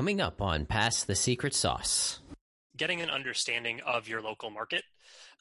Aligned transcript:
coming 0.00 0.18
up 0.22 0.40
on 0.40 0.64
Pass 0.64 1.04
the 1.04 1.14
Secret 1.14 1.52
Sauce. 1.52 2.20
Getting 2.74 3.02
an 3.02 3.10
understanding 3.10 3.82
of 3.82 4.08
your 4.08 4.22
local 4.22 4.48
market. 4.48 4.82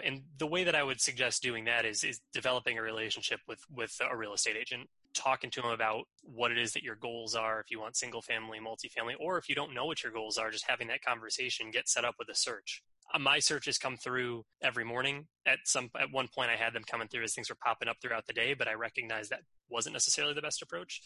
And 0.03 0.23
the 0.37 0.47
way 0.47 0.65
that 0.65 0.75
I 0.75 0.83
would 0.83 0.99
suggest 0.99 1.41
doing 1.41 1.63
that 1.63 1.85
is, 1.85 2.03
is 2.03 2.19
developing 2.33 2.77
a 2.77 2.81
relationship 2.81 3.39
with, 3.47 3.61
with 3.73 3.95
a 4.01 4.17
real 4.17 4.33
estate 4.33 4.57
agent, 4.59 4.89
talking 5.13 5.49
to 5.51 5.61
them 5.61 5.71
about 5.71 6.09
what 6.23 6.51
it 6.51 6.57
is 6.57 6.73
that 6.73 6.83
your 6.83 6.97
goals 6.97 7.35
are, 7.35 7.61
if 7.61 7.71
you 7.71 7.79
want 7.79 7.95
single 7.95 8.21
family, 8.21 8.59
multifamily, 8.59 9.13
or 9.17 9.37
if 9.37 9.47
you 9.47 9.55
don't 9.55 9.73
know 9.73 9.85
what 9.85 10.03
your 10.03 10.11
goals 10.11 10.37
are, 10.37 10.51
just 10.51 10.67
having 10.67 10.89
that 10.89 11.05
conversation, 11.05 11.71
get 11.71 11.87
set 11.87 12.03
up 12.03 12.15
with 12.19 12.27
a 12.27 12.35
search. 12.35 12.83
Uh, 13.13 13.19
my 13.19 13.39
searches 13.39 13.77
come 13.77 13.95
through 13.95 14.43
every 14.61 14.83
morning. 14.83 15.27
At 15.45 15.59
some 15.63 15.89
at 15.97 16.11
one 16.11 16.27
point, 16.35 16.49
I 16.49 16.57
had 16.57 16.73
them 16.73 16.83
coming 16.83 17.07
through 17.07 17.23
as 17.23 17.33
things 17.33 17.49
were 17.49 17.55
popping 17.63 17.87
up 17.87 17.95
throughout 18.01 18.27
the 18.27 18.33
day, 18.33 18.55
but 18.55 18.67
I 18.67 18.73
recognized 18.73 19.29
that 19.29 19.43
wasn't 19.69 19.93
necessarily 19.93 20.33
the 20.33 20.41
best 20.41 20.61
approach. 20.61 21.01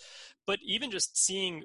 But 0.48 0.58
even 0.66 0.90
just 0.90 1.16
seeing 1.16 1.62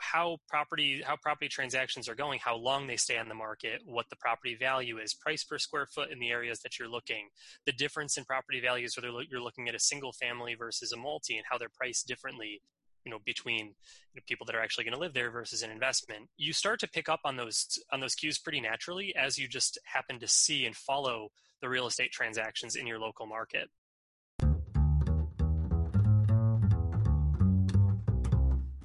how 0.00 0.38
property 0.48 1.02
how 1.04 1.16
property 1.16 1.48
transactions 1.48 2.08
are 2.08 2.14
going, 2.14 2.38
how 2.42 2.56
long 2.56 2.86
they 2.86 2.96
stay 2.96 3.18
on 3.18 3.28
the 3.28 3.34
market, 3.34 3.80
what 3.84 4.08
the 4.10 4.16
property 4.16 4.54
value 4.54 4.98
is, 4.98 5.14
price 5.14 5.44
per 5.44 5.58
square 5.58 5.86
foot 5.86 6.10
in 6.10 6.18
the 6.18 6.30
areas 6.30 6.60
that 6.60 6.78
you're 6.78 6.88
looking, 6.88 7.28
the 7.66 7.72
difference 7.72 8.16
in 8.16 8.24
property 8.24 8.60
values 8.60 8.96
whether 8.96 9.10
you're 9.28 9.42
looking 9.42 9.68
at 9.68 9.74
a 9.74 9.80
single 9.80 10.12
family 10.12 10.54
versus 10.54 10.92
a 10.92 10.96
multi, 10.96 11.36
and 11.36 11.46
how 11.50 11.58
they're 11.58 11.68
priced 11.68 12.06
differently 12.06 12.60
you 13.04 13.10
know 13.10 13.18
between 13.24 13.66
you 13.66 14.16
know, 14.16 14.22
people 14.26 14.46
that 14.46 14.54
are 14.54 14.62
actually 14.62 14.84
going 14.84 14.94
to 14.94 15.00
live 15.00 15.14
there 15.14 15.30
versus 15.30 15.62
an 15.62 15.70
investment. 15.70 16.28
You 16.36 16.52
start 16.52 16.80
to 16.80 16.88
pick 16.88 17.08
up 17.08 17.20
on 17.24 17.36
those 17.36 17.78
on 17.92 18.00
those 18.00 18.14
cues 18.14 18.38
pretty 18.38 18.60
naturally 18.60 19.14
as 19.16 19.38
you 19.38 19.48
just 19.48 19.78
happen 19.84 20.18
to 20.20 20.28
see 20.28 20.64
and 20.66 20.74
follow 20.74 21.30
the 21.60 21.68
real 21.68 21.86
estate 21.86 22.12
transactions 22.12 22.76
in 22.76 22.86
your 22.86 22.98
local 22.98 23.26
market 23.26 23.70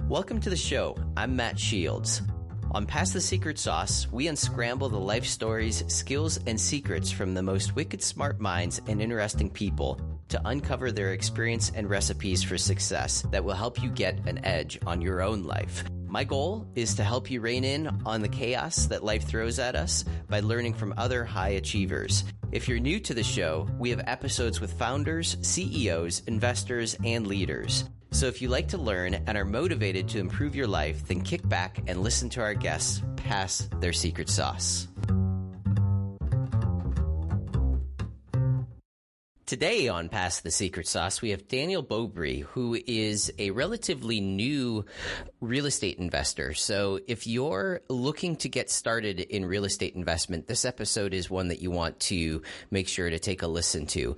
Welcome 0.09 0.41
to 0.41 0.49
the 0.49 0.55
show. 0.55 0.97
I'm 1.15 1.35
Matt 1.35 1.59
Shields. 1.59 2.23
On 2.71 2.87
Pass 2.87 3.13
the 3.13 3.21
Secret 3.21 3.59
Sauce, 3.59 4.07
we 4.11 4.27
unscramble 4.27 4.89
the 4.89 4.99
life 4.99 5.23
stories, 5.23 5.83
skills, 5.85 6.39
and 6.47 6.59
secrets 6.59 7.11
from 7.11 7.35
the 7.35 7.43
most 7.43 7.75
wicked 7.75 8.01
smart 8.01 8.39
minds 8.39 8.81
and 8.87 9.03
interesting 9.03 9.51
people 9.51 10.01
to 10.29 10.41
uncover 10.45 10.91
their 10.91 11.13
experience 11.13 11.71
and 11.75 11.87
recipes 11.87 12.41
for 12.41 12.57
success 12.57 13.21
that 13.29 13.43
will 13.43 13.53
help 13.53 13.83
you 13.83 13.91
get 13.91 14.27
an 14.27 14.43
edge 14.43 14.79
on 14.87 14.99
your 14.99 15.21
own 15.21 15.43
life. 15.43 15.83
My 16.07 16.23
goal 16.23 16.67
is 16.73 16.95
to 16.95 17.03
help 17.03 17.29
you 17.29 17.39
rein 17.39 17.63
in 17.63 18.01
on 18.03 18.23
the 18.23 18.29
chaos 18.29 18.87
that 18.87 19.03
life 19.03 19.27
throws 19.27 19.59
at 19.59 19.75
us 19.75 20.05
by 20.27 20.39
learning 20.39 20.73
from 20.73 20.95
other 20.97 21.23
high 21.23 21.49
achievers. 21.49 22.23
If 22.51 22.67
you're 22.67 22.79
new 22.79 22.99
to 23.01 23.13
the 23.13 23.21
show, 23.21 23.67
we 23.77 23.91
have 23.91 24.01
episodes 24.07 24.59
with 24.59 24.73
founders, 24.73 25.37
CEOs, 25.43 26.23
investors, 26.25 26.97
and 27.05 27.27
leaders. 27.27 27.83
So 28.11 28.25
if 28.27 28.41
you 28.41 28.49
like 28.49 28.67
to 28.69 28.77
learn 28.77 29.13
and 29.13 29.37
are 29.37 29.45
motivated 29.45 30.07
to 30.09 30.19
improve 30.19 30.55
your 30.55 30.67
life, 30.67 31.07
then 31.07 31.21
kick 31.21 31.47
back 31.47 31.79
and 31.87 32.01
listen 32.01 32.29
to 32.29 32.41
our 32.41 32.53
guests 32.53 33.01
pass 33.29 33.69
their 33.79 33.93
secret 33.93 34.27
sauce. 34.27 34.87
Today 39.49 39.87
on 39.87 40.09
Pass 40.09 40.41
the 40.41 40.51
Secret 40.51 40.87
Sauce, 40.87 41.23
we 41.23 41.31
have 41.31 41.47
Daniel 41.47 41.83
Bobry, 41.83 42.43
who 42.43 42.77
is 42.85 43.33
a 43.39 43.49
relatively 43.49 44.21
new 44.21 44.85
real 45.41 45.65
estate 45.65 45.97
investor. 45.97 46.53
So 46.53 46.99
if 47.07 47.25
you're 47.25 47.81
looking 47.89 48.35
to 48.35 48.47
get 48.47 48.69
started 48.69 49.19
in 49.19 49.43
real 49.43 49.65
estate 49.65 49.95
investment, 49.95 50.45
this 50.45 50.65
episode 50.65 51.15
is 51.15 51.31
one 51.31 51.47
that 51.47 51.63
you 51.63 51.71
want 51.71 51.99
to 52.01 52.43
make 52.69 52.87
sure 52.87 53.09
to 53.09 53.17
take 53.17 53.41
a 53.41 53.47
listen 53.47 53.87
to. 53.87 54.15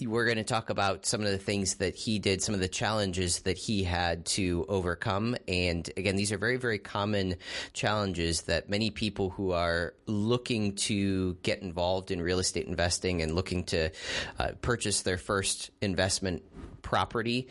We're 0.00 0.26
going 0.26 0.36
to 0.36 0.44
talk 0.44 0.70
about 0.70 1.06
some 1.06 1.22
of 1.22 1.30
the 1.32 1.38
things 1.38 1.74
that 1.78 1.96
he 1.96 2.20
did, 2.20 2.40
some 2.40 2.54
of 2.54 2.60
the 2.60 2.68
challenges 2.68 3.40
that 3.40 3.58
he 3.58 3.82
had 3.82 4.26
to 4.26 4.64
overcome. 4.68 5.34
And 5.48 5.90
again, 5.96 6.14
these 6.14 6.30
are 6.30 6.38
very, 6.38 6.56
very 6.56 6.78
common 6.78 7.34
challenges 7.72 8.42
that 8.42 8.70
many 8.70 8.90
people 8.90 9.30
who 9.30 9.50
are 9.50 9.94
looking 10.06 10.76
to 10.76 11.34
get 11.42 11.62
involved 11.62 12.12
in 12.12 12.22
real 12.22 12.38
estate 12.38 12.68
investing 12.68 13.22
and 13.22 13.34
looking 13.34 13.64
to 13.64 13.90
uh, 14.38 14.51
purchase 14.60 15.02
their 15.02 15.18
first 15.18 15.70
investment 15.80 16.42
property, 16.82 17.48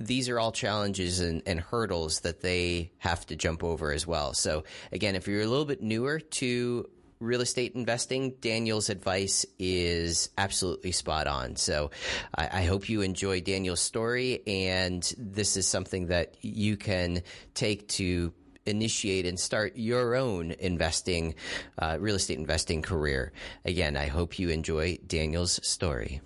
these 0.00 0.28
are 0.28 0.38
all 0.38 0.52
challenges 0.52 1.20
and, 1.20 1.42
and, 1.46 1.60
hurdles 1.60 2.20
that 2.20 2.40
they 2.40 2.90
have 2.98 3.24
to 3.26 3.36
jump 3.36 3.62
over 3.62 3.92
as 3.92 4.06
well. 4.06 4.34
So, 4.34 4.64
again, 4.90 5.14
if 5.14 5.28
you're 5.28 5.42
a 5.42 5.46
little 5.46 5.64
bit 5.64 5.82
newer 5.82 6.18
to 6.18 6.90
real 7.20 7.42
estate 7.42 7.74
investing, 7.74 8.30
Daniel's 8.40 8.88
advice 8.88 9.46
is 9.58 10.30
absolutely 10.38 10.92
spot 10.92 11.26
on. 11.26 11.56
So, 11.56 11.90
I, 12.34 12.60
I 12.60 12.62
hope 12.64 12.88
you 12.88 13.02
enjoy 13.02 13.40
Daniel's 13.42 13.80
story, 13.80 14.42
and 14.46 15.02
this 15.16 15.56
is 15.56 15.68
something 15.68 16.06
that 16.06 16.36
you 16.40 16.76
can 16.76 17.22
take 17.54 17.86
to 17.88 18.32
initiate 18.66 19.26
and 19.26 19.38
start 19.38 19.76
your 19.76 20.14
own 20.14 20.52
investing, 20.52 21.34
uh, 21.78 21.96
real 22.00 22.16
estate 22.16 22.38
investing 22.38 22.82
career. 22.82 23.32
Again, 23.64 23.96
I 23.96 24.06
hope 24.06 24.38
you 24.38 24.48
enjoy 24.48 24.98
Daniel's 25.06 25.60
story. 25.66 26.20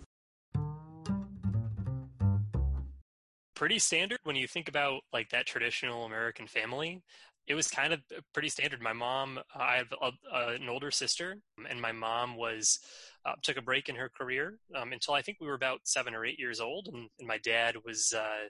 Pretty 3.55 3.79
standard 3.79 4.19
when 4.25 4.37
you 4.37 4.47
think 4.47 4.69
about 4.69 5.03
like 5.13 5.31
that 5.31 5.47
traditional 5.47 6.05
American 6.05 6.47
family. 6.47 7.03
It 7.47 7.55
was 7.55 7.69
kind 7.69 7.93
of 7.93 8.01
pretty 8.33 8.49
standard. 8.49 8.81
My 8.81 8.95
mom, 8.95 9.39
uh, 9.39 9.59
I 9.59 9.77
have 9.77 9.93
a, 10.01 10.11
a, 10.35 10.49
an 10.55 10.69
older 10.69 10.91
sister, 10.91 11.37
and 11.69 11.81
my 11.81 11.93
mom 11.93 12.37
was 12.37 12.79
uh, 13.27 13.33
took 13.43 13.59
a 13.59 13.63
break 13.63 13.89
in 13.91 13.97
her 13.97 14.09
career 14.09 14.59
um, 14.75 14.93
until 14.93 15.13
I 15.15 15.21
think 15.21 15.39
we 15.41 15.47
were 15.47 15.55
about 15.55 15.81
seven 15.85 16.15
or 16.15 16.25
eight 16.25 16.39
years 16.39 16.59
old, 16.61 16.89
and, 16.89 17.09
and 17.19 17.29
my 17.29 17.39
dad 17.39 17.77
was. 17.85 18.13
Uh, 18.17 18.49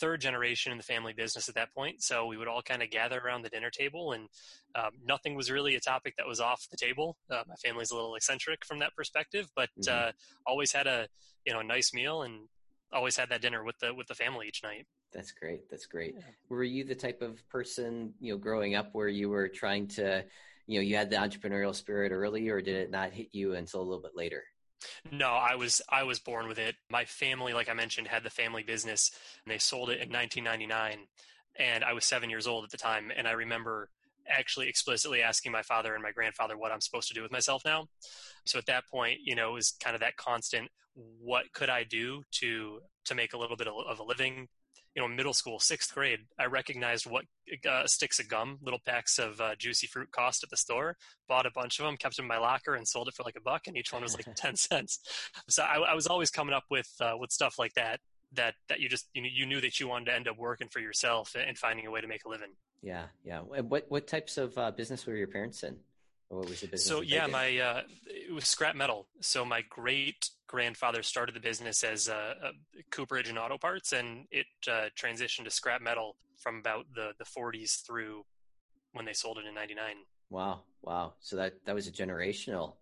third 0.00 0.22
generation 0.22 0.72
in 0.72 0.78
the 0.78 0.84
family 0.84 1.12
business 1.12 1.50
at 1.50 1.54
that 1.54 1.70
point. 1.74 2.02
So 2.02 2.24
we 2.24 2.38
would 2.38 2.48
all 2.48 2.62
kind 2.62 2.82
of 2.82 2.88
gather 2.88 3.18
around 3.18 3.42
the 3.42 3.50
dinner 3.50 3.68
table, 3.68 4.12
and 4.12 4.26
um, 4.74 4.92
nothing 5.04 5.34
was 5.34 5.50
really 5.50 5.74
a 5.74 5.80
topic 5.80 6.14
that 6.16 6.26
was 6.26 6.40
off 6.40 6.66
the 6.70 6.78
table. 6.78 7.18
Uh, 7.30 7.42
my 7.46 7.54
family's 7.56 7.90
a 7.90 7.94
little 7.94 8.14
eccentric 8.14 8.64
from 8.64 8.78
that 8.78 8.94
perspective, 8.96 9.50
but 9.54 9.68
mm-hmm. 9.78 10.08
uh, 10.08 10.12
always 10.46 10.72
had 10.72 10.86
a 10.86 11.08
you 11.44 11.52
know 11.52 11.60
a 11.60 11.64
nice 11.64 11.92
meal 11.92 12.22
and 12.22 12.48
always 12.92 13.16
had 13.16 13.28
that 13.30 13.42
dinner 13.42 13.64
with 13.64 13.78
the 13.78 13.94
with 13.94 14.06
the 14.06 14.14
family 14.14 14.48
each 14.48 14.62
night. 14.62 14.86
That's 15.12 15.32
great. 15.32 15.68
That's 15.70 15.86
great. 15.86 16.14
Yeah. 16.16 16.24
Were 16.48 16.64
you 16.64 16.84
the 16.84 16.94
type 16.94 17.22
of 17.22 17.46
person, 17.48 18.14
you 18.20 18.32
know, 18.32 18.38
growing 18.38 18.74
up 18.74 18.90
where 18.92 19.08
you 19.08 19.28
were 19.28 19.48
trying 19.48 19.88
to, 19.88 20.24
you 20.66 20.78
know, 20.78 20.82
you 20.82 20.96
had 20.96 21.10
the 21.10 21.16
entrepreneurial 21.16 21.74
spirit 21.74 22.12
early 22.12 22.48
or 22.48 22.60
did 22.62 22.76
it 22.76 22.90
not 22.90 23.12
hit 23.12 23.28
you 23.32 23.54
until 23.54 23.80
a 23.80 23.84
little 23.84 24.02
bit 24.02 24.16
later? 24.16 24.42
No, 25.10 25.28
I 25.28 25.54
was 25.54 25.80
I 25.88 26.02
was 26.02 26.18
born 26.18 26.48
with 26.48 26.58
it. 26.58 26.74
My 26.90 27.04
family, 27.04 27.52
like 27.52 27.68
I 27.68 27.74
mentioned, 27.74 28.08
had 28.08 28.24
the 28.24 28.30
family 28.30 28.62
business 28.62 29.10
and 29.44 29.52
they 29.52 29.58
sold 29.58 29.90
it 29.90 30.00
in 30.00 30.10
1999 30.10 31.06
and 31.58 31.84
I 31.84 31.92
was 31.92 32.06
7 32.06 32.30
years 32.30 32.46
old 32.46 32.64
at 32.64 32.70
the 32.70 32.78
time 32.78 33.12
and 33.14 33.28
I 33.28 33.32
remember 33.32 33.90
actually 34.28 34.68
explicitly 34.68 35.22
asking 35.22 35.52
my 35.52 35.62
father 35.62 35.94
and 35.94 36.02
my 36.02 36.12
grandfather 36.12 36.56
what 36.56 36.72
I'm 36.72 36.80
supposed 36.80 37.08
to 37.08 37.14
do 37.14 37.22
with 37.22 37.32
myself 37.32 37.62
now. 37.64 37.86
So 38.46 38.58
at 38.58 38.66
that 38.66 38.84
point, 38.88 39.20
you 39.24 39.34
know, 39.34 39.50
it 39.50 39.54
was 39.54 39.74
kind 39.82 39.94
of 39.94 40.00
that 40.00 40.16
constant 40.16 40.70
what 40.94 41.52
could 41.52 41.70
I 41.70 41.84
do 41.84 42.22
to 42.32 42.80
to 43.06 43.14
make 43.14 43.32
a 43.32 43.38
little 43.38 43.56
bit 43.56 43.66
of, 43.66 43.98
a 43.98 44.02
living? 44.02 44.48
You 44.94 45.00
know, 45.00 45.08
middle 45.08 45.32
school, 45.32 45.58
sixth 45.58 45.94
grade, 45.94 46.20
I 46.38 46.44
recognized 46.44 47.06
what 47.06 47.24
uh, 47.68 47.86
sticks 47.86 48.20
of 48.20 48.28
gum, 48.28 48.58
little 48.60 48.80
packs 48.84 49.18
of 49.18 49.40
uh, 49.40 49.54
juicy 49.58 49.86
fruit 49.86 50.10
cost 50.12 50.42
at 50.42 50.50
the 50.50 50.56
store. 50.56 50.96
Bought 51.28 51.46
a 51.46 51.50
bunch 51.50 51.78
of 51.78 51.86
them, 51.86 51.96
kept 51.96 52.16
them 52.16 52.26
in 52.26 52.28
my 52.28 52.36
locker, 52.36 52.74
and 52.74 52.86
sold 52.86 53.08
it 53.08 53.14
for 53.14 53.22
like 53.22 53.36
a 53.36 53.40
buck, 53.40 53.62
and 53.66 53.76
each 53.76 53.90
one 53.92 54.02
was 54.02 54.14
like 54.14 54.26
ten 54.36 54.54
cents. 54.54 55.00
So 55.48 55.62
I, 55.62 55.78
I, 55.78 55.94
was 55.94 56.06
always 56.06 56.30
coming 56.30 56.54
up 56.54 56.64
with 56.70 56.90
uh, 57.00 57.14
with 57.18 57.32
stuff 57.32 57.58
like 57.58 57.72
that. 57.74 58.00
That 58.34 58.54
that 58.68 58.80
you 58.80 58.88
just 58.88 59.08
you, 59.14 59.22
know, 59.22 59.28
you 59.32 59.46
knew 59.46 59.60
that 59.60 59.78
you 59.78 59.88
wanted 59.88 60.06
to 60.06 60.14
end 60.14 60.28
up 60.28 60.38
working 60.38 60.68
for 60.68 60.80
yourself 60.80 61.34
and 61.34 61.56
finding 61.56 61.86
a 61.86 61.90
way 61.90 62.00
to 62.00 62.08
make 62.08 62.24
a 62.24 62.28
living. 62.28 62.52
Yeah, 62.82 63.06
yeah. 63.24 63.40
What 63.40 63.86
what 63.88 64.06
types 64.06 64.38
of 64.38 64.56
uh, 64.56 64.70
business 64.70 65.06
were 65.06 65.16
your 65.16 65.28
parents 65.28 65.62
in? 65.62 65.76
what 66.32 66.48
was 66.48 66.60
the 66.60 66.66
business? 66.66 66.86
So 66.86 67.02
yeah, 67.02 67.26
my 67.26 67.58
uh, 67.58 67.82
it 68.06 68.32
was 68.32 68.46
scrap 68.48 68.74
metal. 68.74 69.06
So 69.20 69.44
my 69.44 69.62
great 69.68 70.30
grandfather 70.46 71.02
started 71.02 71.34
the 71.34 71.40
business 71.40 71.84
as 71.84 72.08
uh, 72.08 72.34
cooperage 72.90 73.28
and 73.28 73.38
auto 73.38 73.58
parts, 73.58 73.92
and 73.92 74.26
it 74.30 74.46
uh, 74.68 74.88
transitioned 74.98 75.44
to 75.44 75.50
scrap 75.50 75.82
metal 75.82 76.16
from 76.38 76.58
about 76.58 76.86
the 76.94 77.12
the 77.18 77.24
40s 77.24 77.84
through 77.86 78.24
when 78.92 79.04
they 79.04 79.12
sold 79.12 79.38
it 79.38 79.46
in 79.46 79.54
'99. 79.54 79.96
Wow, 80.30 80.62
wow! 80.80 81.14
So 81.20 81.36
that 81.36 81.54
that 81.66 81.74
was 81.74 81.86
a 81.86 81.92
generational 81.92 82.74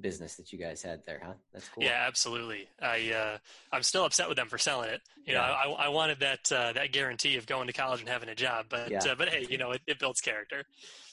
business 0.00 0.34
that 0.36 0.52
you 0.52 0.58
guys 0.58 0.82
had 0.82 1.00
there, 1.06 1.20
huh? 1.24 1.32
That's 1.52 1.68
cool. 1.68 1.84
Yeah, 1.84 2.04
absolutely. 2.06 2.68
I 2.80 3.12
uh, 3.12 3.38
I'm 3.72 3.82
still 3.82 4.04
upset 4.04 4.28
with 4.28 4.36
them 4.36 4.48
for 4.48 4.58
selling 4.58 4.90
it. 4.90 5.00
You 5.24 5.34
yeah. 5.34 5.40
know, 5.40 5.74
I, 5.74 5.86
I 5.86 5.88
wanted 5.88 6.20
that 6.20 6.52
uh, 6.52 6.72
that 6.72 6.92
guarantee 6.92 7.36
of 7.36 7.46
going 7.46 7.66
to 7.66 7.72
college 7.72 8.00
and 8.00 8.08
having 8.08 8.28
a 8.28 8.34
job, 8.34 8.66
but 8.68 8.90
yeah. 8.90 8.98
uh, 8.98 9.14
but 9.14 9.28
hey, 9.28 9.46
you 9.48 9.58
know, 9.58 9.72
it, 9.72 9.80
it 9.86 9.98
builds 9.98 10.20
character. 10.20 10.64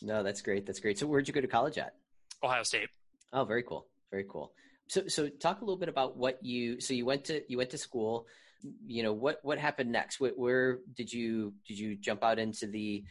No, 0.01 0.24
that's 0.24 0.41
great. 0.41 0.65
That's 0.65 0.80
great. 0.80 1.00
So, 1.00 1.07
where'd 1.07 1.27
you 1.27 1.33
go 1.33 1.41
to 1.41 1.47
college 1.47 1.77
at? 1.77 1.94
Ohio 2.44 2.63
State. 2.63 2.89
Oh, 3.31 3.45
very 3.45 3.63
cool. 3.63 3.88
Very 4.12 4.25
cool. 4.30 4.51
So, 4.88 5.07
so 5.07 5.29
talk 5.29 5.62
a 5.62 5.65
little 5.65 5.79
bit 5.79 5.89
about 5.89 6.18
what 6.18 6.44
you. 6.44 6.79
So 6.79 6.94
you 6.94 7.06
went 7.06 7.25
to 7.25 7.41
you 7.47 7.57
went 7.57 7.69
to 7.71 7.77
school. 7.77 8.27
You 8.86 9.03
know 9.03 9.13
what 9.13 9.39
what 9.44 9.57
happened 9.57 9.91
next? 9.91 10.19
Where, 10.19 10.31
where 10.31 10.79
did 10.95 11.12
you 11.12 11.53
did 11.68 11.77
you 11.79 11.95
jump 11.95 12.24
out 12.24 12.39
into 12.39 12.68
the 12.68 13.03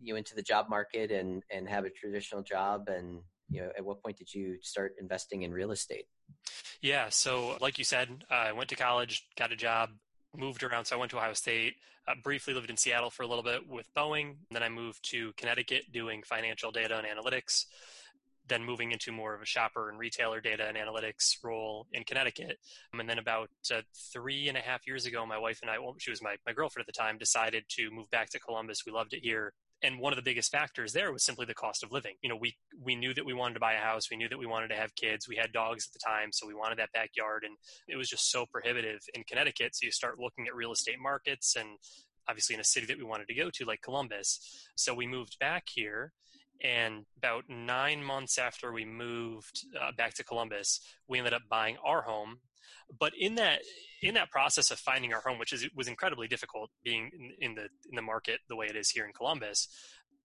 you 0.00 0.12
know, 0.12 0.18
into 0.18 0.34
the 0.34 0.42
job 0.42 0.68
market 0.68 1.10
and 1.10 1.42
and 1.50 1.68
have 1.68 1.84
a 1.84 1.90
traditional 1.90 2.42
job 2.42 2.88
and 2.88 3.20
you 3.50 3.60
know, 3.60 3.70
at 3.76 3.84
what 3.84 4.02
point 4.02 4.16
did 4.16 4.32
you 4.32 4.58
start 4.62 4.94
investing 5.00 5.42
in 5.42 5.52
real 5.52 5.70
estate? 5.70 6.06
Yeah, 6.80 7.08
so 7.08 7.56
like 7.60 7.78
you 7.78 7.84
said, 7.84 8.24
I 8.30 8.52
went 8.52 8.68
to 8.70 8.76
college, 8.76 9.26
got 9.36 9.52
a 9.52 9.56
job, 9.56 9.90
moved 10.36 10.62
around. 10.62 10.86
So 10.86 10.96
I 10.96 10.98
went 10.98 11.10
to 11.12 11.18
Ohio 11.18 11.32
State, 11.32 11.74
uh, 12.06 12.14
briefly 12.22 12.54
lived 12.54 12.70
in 12.70 12.76
Seattle 12.76 13.10
for 13.10 13.22
a 13.22 13.26
little 13.26 13.44
bit 13.44 13.66
with 13.68 13.88
Boeing. 13.96 14.36
Then 14.50 14.62
I 14.62 14.68
moved 14.68 15.08
to 15.10 15.32
Connecticut 15.36 15.84
doing 15.92 16.22
financial 16.22 16.70
data 16.70 16.98
and 16.98 17.06
analytics. 17.06 17.64
Then 18.46 18.62
moving 18.62 18.92
into 18.92 19.10
more 19.10 19.34
of 19.34 19.40
a 19.40 19.46
shopper 19.46 19.88
and 19.88 19.98
retailer 19.98 20.40
data 20.42 20.66
and 20.66 20.76
analytics 20.76 21.42
role 21.42 21.86
in 21.92 22.04
Connecticut. 22.04 22.58
Um, 22.92 23.00
and 23.00 23.08
then 23.08 23.18
about 23.18 23.48
uh, 23.74 23.80
three 24.12 24.48
and 24.48 24.58
a 24.58 24.60
half 24.60 24.86
years 24.86 25.06
ago, 25.06 25.24
my 25.24 25.38
wife 25.38 25.60
and 25.62 25.70
I, 25.70 25.78
well, 25.78 25.94
she 25.98 26.10
was 26.10 26.20
my, 26.22 26.36
my 26.46 26.52
girlfriend 26.52 26.86
at 26.86 26.94
the 26.94 26.98
time, 26.98 27.16
decided 27.16 27.64
to 27.70 27.90
move 27.90 28.10
back 28.10 28.28
to 28.30 28.38
Columbus. 28.38 28.82
We 28.84 28.92
loved 28.92 29.14
it 29.14 29.22
here 29.22 29.54
and 29.84 29.98
one 29.98 30.12
of 30.12 30.16
the 30.16 30.22
biggest 30.22 30.50
factors 30.50 30.92
there 30.92 31.12
was 31.12 31.22
simply 31.22 31.44
the 31.44 31.54
cost 31.54 31.84
of 31.84 31.92
living. 31.92 32.14
You 32.22 32.30
know, 32.30 32.36
we 32.36 32.56
we 32.82 32.94
knew 32.94 33.12
that 33.14 33.26
we 33.26 33.34
wanted 33.34 33.54
to 33.54 33.60
buy 33.60 33.74
a 33.74 33.80
house, 33.80 34.10
we 34.10 34.16
knew 34.16 34.28
that 34.28 34.38
we 34.38 34.46
wanted 34.46 34.68
to 34.68 34.76
have 34.76 34.94
kids, 34.94 35.28
we 35.28 35.36
had 35.36 35.52
dogs 35.52 35.86
at 35.86 35.92
the 35.92 35.98
time, 36.04 36.30
so 36.32 36.46
we 36.46 36.54
wanted 36.54 36.78
that 36.78 36.92
backyard, 36.92 37.44
and 37.44 37.56
it 37.86 37.96
was 37.96 38.08
just 38.08 38.30
so 38.30 38.46
prohibitive 38.46 39.00
in 39.14 39.24
Connecticut. 39.24 39.76
So 39.76 39.84
you 39.84 39.92
start 39.92 40.18
looking 40.18 40.46
at 40.46 40.54
real 40.54 40.72
estate 40.72 40.98
markets, 41.00 41.54
and 41.56 41.68
obviously 42.28 42.54
in 42.54 42.60
a 42.60 42.64
city 42.64 42.86
that 42.86 42.98
we 42.98 43.04
wanted 43.04 43.28
to 43.28 43.34
go 43.34 43.50
to, 43.52 43.64
like 43.64 43.82
Columbus. 43.82 44.40
So 44.76 44.94
we 44.94 45.06
moved 45.06 45.38
back 45.38 45.64
here, 45.72 46.12
and 46.62 47.04
about 47.18 47.44
nine 47.48 48.02
months 48.02 48.38
after 48.38 48.72
we 48.72 48.86
moved 48.86 49.66
uh, 49.78 49.92
back 49.96 50.14
to 50.14 50.24
Columbus, 50.24 50.80
we 51.08 51.18
ended 51.18 51.34
up 51.34 51.42
buying 51.50 51.76
our 51.84 52.02
home 52.02 52.38
but 52.98 53.12
in 53.18 53.34
that 53.36 53.60
in 54.02 54.14
that 54.14 54.30
process 54.30 54.70
of 54.70 54.78
finding 54.78 55.14
our 55.14 55.20
home, 55.20 55.38
which 55.38 55.52
is 55.52 55.66
was 55.74 55.88
incredibly 55.88 56.28
difficult, 56.28 56.70
being 56.82 57.10
in, 57.18 57.50
in 57.50 57.54
the 57.54 57.68
in 57.88 57.96
the 57.96 58.02
market 58.02 58.40
the 58.48 58.56
way 58.56 58.66
it 58.66 58.76
is 58.76 58.90
here 58.90 59.04
in 59.06 59.12
Columbus, 59.12 59.68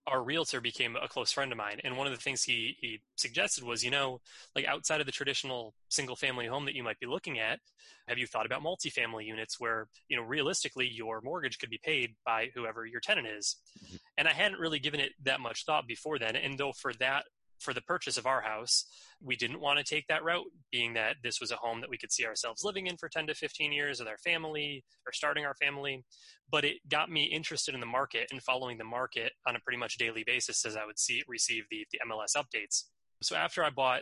our 0.08 0.24
realtor 0.24 0.60
became 0.60 0.96
a 0.96 1.08
close 1.08 1.32
friend 1.32 1.52
of 1.52 1.58
mine. 1.58 1.80
And 1.84 1.98
one 1.98 2.08
of 2.08 2.14
the 2.14 2.20
things 2.20 2.44
he, 2.44 2.76
he 2.82 3.00
suggested 3.16 3.64
was, 3.64 3.84
you 3.84 3.92
know, 3.92 4.22
like 4.56 4.66
outside 4.66 5.00
of 5.00 5.06
the 5.06 5.12
traditional 5.12 5.74
single 5.90 6.16
family 6.16 6.48
home 6.48 6.66
that 6.66 6.74
you 6.74 6.84
might 6.84 7.00
be 7.00 7.06
looking 7.06 7.40
at, 7.40 7.60
have 8.08 8.18
you 8.18 8.26
thought 8.26 8.46
about 8.46 8.64
multifamily 8.64 9.26
units 9.26 9.60
where, 9.60 9.88
you 10.08 10.18
know, 10.18 10.24
realistically 10.24 10.88
your 10.88 11.22
mortgage 11.22 11.60
could 11.60 11.70
be 11.70 11.80
paid 11.84 12.16
by 12.26 12.50
whoever 12.56 12.86
your 12.86 13.02
tenant 13.02 13.28
is? 13.28 13.58
Mm-hmm. 13.86 13.96
And 14.18 14.28
I 14.28 14.34
hadn't 14.34 14.60
really 14.60 14.80
given 14.80 15.00
it 15.00 15.12
that 15.24 15.40
much 15.40 15.66
thought 15.66 15.88
before 15.88 16.18
then. 16.18 16.36
And 16.36 16.58
though 16.58 16.74
for 16.74 16.94
that 16.94 17.26
for 17.60 17.74
the 17.74 17.82
purchase 17.82 18.18
of 18.18 18.26
our 18.26 18.42
house, 18.42 18.86
we 19.22 19.36
didn't 19.36 19.60
want 19.60 19.78
to 19.78 19.84
take 19.84 20.08
that 20.08 20.24
route, 20.24 20.48
being 20.72 20.94
that 20.94 21.18
this 21.24 21.40
was 21.40 21.52
a 21.52 21.56
home 21.58 21.82
that 21.82 21.90
we 21.90 21.98
could 21.98 22.12
see 22.12 22.26
ourselves 22.26 22.64
living 22.64 22.88
in 22.88 22.98
for 22.98 23.10
10 23.10 23.28
to 23.28 23.34
15 23.34 23.72
years 23.72 24.00
with 24.00 24.08
our 24.08 24.18
family 24.18 24.84
or 25.06 25.12
starting 25.12 25.46
our 25.46 25.56
family. 25.56 26.04
But 26.52 26.66
it 26.66 26.78
got 26.90 27.12
me 27.12 27.26
interested 27.26 27.74
in 27.74 27.80
the 27.80 27.86
market 27.86 28.28
and 28.32 28.42
following 28.42 28.78
the 28.78 28.84
market 28.84 29.34
on 29.48 29.56
a 29.56 29.60
pretty 29.60 29.78
much 29.78 29.98
daily 29.98 30.24
basis 30.26 30.66
as 30.66 30.76
I 30.76 30.86
would 30.86 31.00
see 31.00 31.22
receive 31.28 31.66
the, 31.70 31.86
the 31.92 32.00
MLS 32.10 32.36
updates. 32.36 32.86
So 33.22 33.36
after 33.36 33.64
I 33.64 33.70
bought 33.70 34.02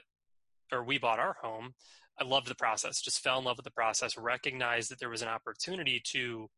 or 0.71 0.83
we 0.83 0.97
bought 0.97 1.19
our 1.19 1.35
home, 1.41 1.73
I 2.19 2.23
loved 2.23 2.47
the 2.47 2.55
process, 2.55 3.01
just 3.01 3.23
fell 3.23 3.37
in 3.37 3.45
love 3.45 3.57
with 3.57 3.63
the 3.63 3.71
process, 3.71 4.17
recognized 4.17 4.89
that 4.89 4.99
there 4.99 5.09
was 5.09 5.21
an 5.21 5.27
opportunity 5.27 6.01
to 6.13 6.49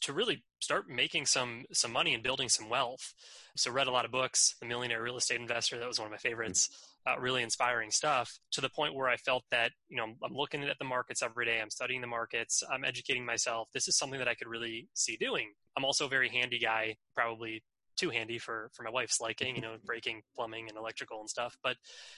to 0.00 0.12
really 0.12 0.44
start 0.60 0.88
making 0.88 1.26
some 1.26 1.64
some 1.72 1.92
money 1.92 2.14
and 2.14 2.22
building 2.22 2.48
some 2.48 2.68
wealth. 2.68 3.14
So 3.56 3.70
read 3.70 3.86
a 3.86 3.92
lot 3.92 4.04
of 4.04 4.10
books. 4.10 4.56
The 4.60 4.66
Millionaire 4.66 5.02
Real 5.02 5.16
Estate 5.16 5.40
Investor 5.40 5.78
that 5.78 5.88
was 5.88 5.98
one 5.98 6.06
of 6.06 6.12
my 6.12 6.18
favorites. 6.18 6.70
Uh, 7.04 7.18
really 7.18 7.42
inspiring 7.42 7.90
stuff 7.90 8.38
to 8.52 8.60
the 8.60 8.68
point 8.68 8.94
where 8.94 9.08
I 9.08 9.16
felt 9.16 9.42
that 9.50 9.72
you 9.88 9.96
know 9.96 10.06
I'm 10.22 10.34
looking 10.34 10.62
at 10.64 10.78
the 10.78 10.84
markets 10.84 11.22
every 11.22 11.44
day. 11.44 11.60
I'm 11.60 11.70
studying 11.70 12.00
the 12.00 12.06
markets. 12.06 12.62
I'm 12.70 12.84
educating 12.84 13.26
myself. 13.26 13.68
This 13.72 13.88
is 13.88 13.96
something 13.96 14.18
that 14.18 14.28
I 14.28 14.34
could 14.34 14.48
really 14.48 14.88
see 14.94 15.16
doing. 15.16 15.52
I'm 15.76 15.84
also 15.84 16.06
a 16.06 16.10
very 16.10 16.28
handy 16.28 16.58
guy, 16.58 16.96
probably 17.14 17.62
too 17.96 18.10
handy 18.10 18.38
for 18.38 18.70
for 18.72 18.82
my 18.84 18.90
wife's 18.90 19.20
liking. 19.20 19.56
You 19.56 19.62
know, 19.62 19.76
breaking 19.84 20.22
plumbing 20.34 20.68
and 20.68 20.78
electrical 20.78 21.20
and 21.20 21.28
stuff. 21.28 21.56
But 21.62 21.76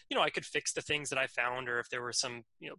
you 0.09 0.17
know, 0.17 0.23
I 0.23 0.31
could 0.31 0.45
fix 0.45 0.73
the 0.73 0.83
things 0.83 1.11
that 1.11 1.19
I 1.19 1.27
found, 1.27 1.69
or 1.69 1.79
if 1.79 1.89
there 1.89 2.03
were 2.03 2.13
some 2.13 2.45
you 2.61 2.69
know 2.71 2.77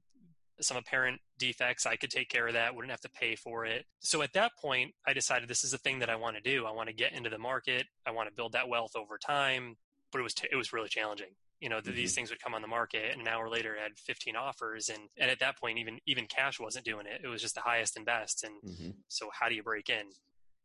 some 0.62 0.78
apparent 0.78 1.19
defects, 1.38 1.86
I 1.86 1.96
could 1.96 2.10
take 2.10 2.30
care 2.30 2.48
of 2.48 2.54
that, 2.54 2.75
wouldn't 2.75 2.92
have 2.92 3.02
to 3.02 3.10
pay 3.10 3.36
for 3.36 3.66
it. 3.66 3.86
So 4.00 4.22
at 4.22 4.34
that 4.34 4.52
point, 4.62 4.94
I 5.06 5.13
decided 5.13 5.50
this 5.50 5.63
is 5.63 5.72
the 5.72 5.78
thing 5.78 6.00
that 6.00 6.10
I 6.10 6.16
want 6.16 6.36
to 6.38 6.42
do. 6.42 6.66
I 6.66 6.72
want 6.72 6.88
to 6.90 6.96
get 6.96 7.13
into 7.13 7.30
the 7.30 7.38
market. 7.38 7.86
I 8.06 8.12
want 8.12 8.30
to 8.30 8.36
build 8.36 8.54
that 8.54 8.69
wealth 8.69 8.96
over 8.96 9.18
time. 9.18 9.75
But 10.12 10.19
it 10.19 10.24
was 10.24 10.34
t- 10.34 10.48
it 10.52 10.56
was 10.56 10.72
really 10.72 10.90
challenging. 10.90 11.31
You 11.60 11.69
know, 11.69 11.78
mm-hmm. 11.78 11.96
these 11.96 12.13
things 12.13 12.30
would 12.30 12.42
come 12.42 12.54
on 12.54 12.62
the 12.62 12.68
market, 12.68 13.12
and 13.12 13.22
an 13.22 13.28
hour 13.28 13.50
later, 13.50 13.75
I 13.80 13.84
had 13.84 13.98
15 13.98 14.36
offers, 14.36 14.90
and 14.90 15.10
and 15.18 15.30
at 15.30 15.40
that 15.40 15.57
point, 15.57 15.78
even 15.78 16.00
even 16.06 16.25
cash 16.28 16.60
wasn't 16.60 16.86
doing 16.86 17.06
it. 17.06 17.22
It 17.24 17.28
was 17.28 17.42
just 17.42 17.56
the 17.56 17.62
highest 17.62 17.98
and 17.98 18.06
best. 18.06 18.44
And 18.44 18.54
mm-hmm. 18.63 18.92
so, 19.08 19.30
how 19.34 19.50
do 19.50 19.56
you 19.56 19.63
break 19.63 19.90
in? 19.90 20.06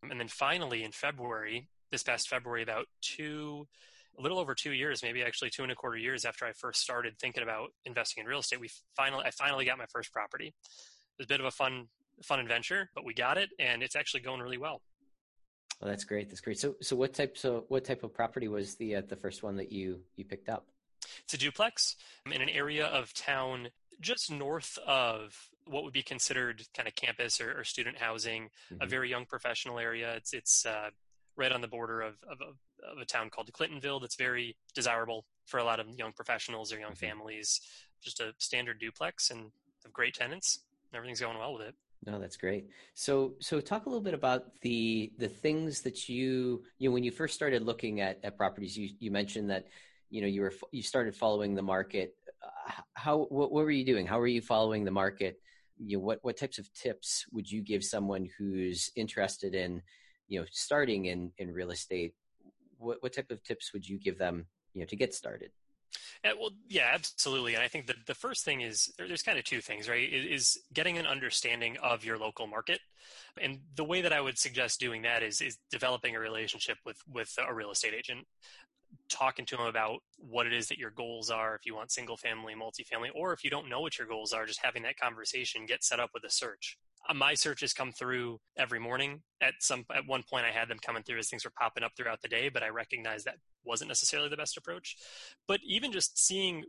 And 0.08 0.20
then 0.20 0.28
finally, 0.28 0.82
in 0.82 0.92
February, 0.92 1.68
this 1.90 2.02
past 2.02 2.28
February, 2.28 2.62
about 2.62 2.86
two 3.02 3.66
a 4.18 4.22
little 4.22 4.38
over 4.38 4.54
two 4.54 4.72
years, 4.72 5.02
maybe 5.02 5.22
actually 5.22 5.50
two 5.50 5.62
and 5.62 5.72
a 5.72 5.74
quarter 5.74 5.96
years 5.96 6.24
after 6.24 6.44
I 6.44 6.52
first 6.52 6.80
started 6.80 7.18
thinking 7.18 7.42
about 7.42 7.70
investing 7.84 8.22
in 8.22 8.28
real 8.28 8.40
estate, 8.40 8.60
we 8.60 8.70
finally 8.96 9.24
I 9.24 9.30
finally 9.30 9.64
got 9.64 9.78
my 9.78 9.86
first 9.86 10.12
property. 10.12 10.48
It 10.48 10.54
was 11.18 11.26
a 11.26 11.28
bit 11.28 11.40
of 11.40 11.46
a 11.46 11.50
fun 11.50 11.88
fun 12.22 12.40
adventure, 12.40 12.90
but 12.94 13.04
we 13.04 13.14
got 13.14 13.38
it, 13.38 13.50
and 13.58 13.82
it's 13.82 13.96
actually 13.96 14.20
going 14.20 14.40
really 14.40 14.58
well. 14.58 14.82
Well, 15.80 15.90
that's 15.90 16.04
great. 16.04 16.28
That's 16.28 16.40
great. 16.40 16.58
So, 16.58 16.74
so 16.82 16.94
what 16.94 17.14
type? 17.14 17.38
So, 17.38 17.64
what 17.68 17.84
type 17.84 18.04
of 18.04 18.12
property 18.12 18.48
was 18.48 18.74
the 18.74 18.96
uh, 18.96 19.02
the 19.08 19.16
first 19.16 19.42
one 19.42 19.56
that 19.56 19.72
you 19.72 20.00
you 20.16 20.24
picked 20.24 20.48
up? 20.48 20.66
It's 21.24 21.34
a 21.34 21.38
duplex 21.38 21.96
in 22.30 22.42
an 22.42 22.50
area 22.50 22.86
of 22.86 23.14
town 23.14 23.68
just 24.00 24.30
north 24.30 24.78
of 24.86 25.36
what 25.66 25.84
would 25.84 25.92
be 25.92 26.02
considered 26.02 26.62
kind 26.74 26.88
of 26.88 26.94
campus 26.94 27.40
or, 27.40 27.58
or 27.58 27.64
student 27.64 27.98
housing. 27.98 28.44
Mm-hmm. 28.72 28.82
A 28.82 28.86
very 28.86 29.08
young 29.08 29.24
professional 29.24 29.78
area. 29.78 30.14
It's 30.16 30.34
it's 30.34 30.66
uh, 30.66 30.90
right 31.36 31.52
on 31.52 31.60
the 31.60 31.68
border 31.68 32.00
of, 32.02 32.14
of, 32.30 32.38
of 32.40 32.98
a 32.98 33.04
town 33.04 33.30
called 33.30 33.50
Clintonville 33.52 34.00
that's 34.00 34.16
very 34.16 34.56
desirable 34.74 35.24
for 35.46 35.58
a 35.58 35.64
lot 35.64 35.80
of 35.80 35.86
young 35.96 36.12
professionals 36.12 36.72
or 36.72 36.78
young 36.78 36.92
mm-hmm. 36.92 37.06
families. 37.06 37.60
Just 38.02 38.20
a 38.20 38.32
standard 38.38 38.78
duplex 38.80 39.30
and 39.30 39.50
great 39.92 40.14
tenants. 40.14 40.60
Everything's 40.94 41.20
going 41.20 41.38
well 41.38 41.52
with 41.52 41.62
it. 41.62 41.74
No, 42.06 42.18
that's 42.18 42.36
great. 42.36 42.68
So, 42.94 43.34
so 43.40 43.60
talk 43.60 43.86
a 43.86 43.88
little 43.88 44.02
bit 44.02 44.14
about 44.14 44.60
the 44.62 45.12
the 45.18 45.28
things 45.28 45.82
that 45.82 46.08
you 46.08 46.62
you 46.78 46.88
know 46.88 46.94
when 46.94 47.04
you 47.04 47.10
first 47.10 47.34
started 47.34 47.62
looking 47.62 48.00
at 48.00 48.18
at 48.24 48.38
properties. 48.38 48.76
You 48.76 48.88
you 48.98 49.10
mentioned 49.10 49.50
that 49.50 49.66
you 50.08 50.22
know 50.22 50.26
you 50.26 50.40
were 50.40 50.52
you 50.72 50.82
started 50.82 51.14
following 51.14 51.54
the 51.54 51.62
market. 51.62 52.16
Uh, 52.42 52.72
how 52.94 53.18
what, 53.24 53.52
what 53.52 53.64
were 53.64 53.70
you 53.70 53.84
doing? 53.84 54.06
How 54.06 54.18
were 54.18 54.26
you 54.26 54.40
following 54.40 54.84
the 54.84 54.90
market? 54.90 55.40
You 55.78 55.98
know, 55.98 56.04
what 56.04 56.20
what 56.22 56.38
types 56.38 56.58
of 56.58 56.72
tips 56.72 57.26
would 57.32 57.50
you 57.50 57.60
give 57.60 57.84
someone 57.84 58.26
who's 58.38 58.90
interested 58.96 59.54
in 59.54 59.82
you 60.30 60.40
know 60.40 60.46
starting 60.50 61.06
in 61.06 61.30
in 61.36 61.52
real 61.52 61.70
estate 61.70 62.14
what 62.78 63.02
what 63.02 63.12
type 63.12 63.30
of 63.30 63.42
tips 63.42 63.74
would 63.74 63.86
you 63.86 63.98
give 63.98 64.16
them 64.16 64.46
you 64.72 64.80
know 64.80 64.86
to 64.86 64.96
get 64.96 65.12
started 65.12 65.50
yeah, 66.24 66.32
well, 66.38 66.50
yeah, 66.68 66.90
absolutely. 66.92 67.54
And 67.54 67.62
I 67.64 67.68
think 67.68 67.86
that 67.86 67.96
the 68.06 68.14
first 68.14 68.44
thing 68.44 68.60
is 68.60 68.92
there's 68.96 69.22
kind 69.22 69.38
of 69.38 69.44
two 69.44 69.60
things, 69.60 69.88
right? 69.88 70.08
Is 70.12 70.58
getting 70.72 70.98
an 70.98 71.06
understanding 71.06 71.76
of 71.82 72.04
your 72.04 72.18
local 72.18 72.46
market. 72.46 72.80
And 73.40 73.60
the 73.74 73.84
way 73.84 74.02
that 74.02 74.12
I 74.12 74.20
would 74.20 74.38
suggest 74.38 74.80
doing 74.80 75.02
that 75.02 75.22
is 75.22 75.40
is 75.40 75.58
developing 75.70 76.14
a 76.14 76.20
relationship 76.20 76.76
with 76.84 76.98
with 77.12 77.34
a 77.44 77.52
real 77.52 77.70
estate 77.70 77.94
agent, 77.94 78.26
talking 79.08 79.46
to 79.46 79.56
them 79.56 79.66
about 79.66 80.00
what 80.18 80.46
it 80.46 80.52
is 80.52 80.68
that 80.68 80.78
your 80.78 80.90
goals 80.90 81.30
are, 81.30 81.54
if 81.54 81.66
you 81.66 81.74
want 81.74 81.90
single 81.90 82.16
family, 82.16 82.54
multifamily, 82.54 83.08
or 83.14 83.32
if 83.32 83.42
you 83.42 83.50
don't 83.50 83.68
know 83.68 83.80
what 83.80 83.98
your 83.98 84.06
goals 84.06 84.32
are, 84.32 84.46
just 84.46 84.60
having 84.62 84.82
that 84.82 84.98
conversation, 84.98 85.66
get 85.66 85.82
set 85.82 86.00
up 86.00 86.10
with 86.14 86.24
a 86.24 86.30
search. 86.30 86.78
Uh, 87.08 87.14
my 87.14 87.34
searches 87.34 87.72
come 87.72 87.92
through 87.92 88.38
every 88.58 88.78
morning. 88.78 89.22
At 89.40 89.54
some 89.60 89.84
at 89.94 90.06
one 90.06 90.22
point, 90.28 90.44
I 90.44 90.50
had 90.50 90.68
them 90.68 90.78
coming 90.84 91.02
through 91.02 91.18
as 91.18 91.28
things 91.28 91.44
were 91.44 91.52
popping 91.58 91.82
up 91.82 91.92
throughout 91.96 92.20
the 92.22 92.28
day, 92.28 92.48
but 92.48 92.62
I 92.62 92.68
recognized 92.68 93.24
that 93.24 93.36
wasn't 93.64 93.88
necessarily 93.88 94.28
the 94.28 94.36
best 94.36 94.56
approach. 94.56 94.96
But 95.48 95.60
even 95.64 95.92
just 95.92 96.18
seeing 96.18 96.64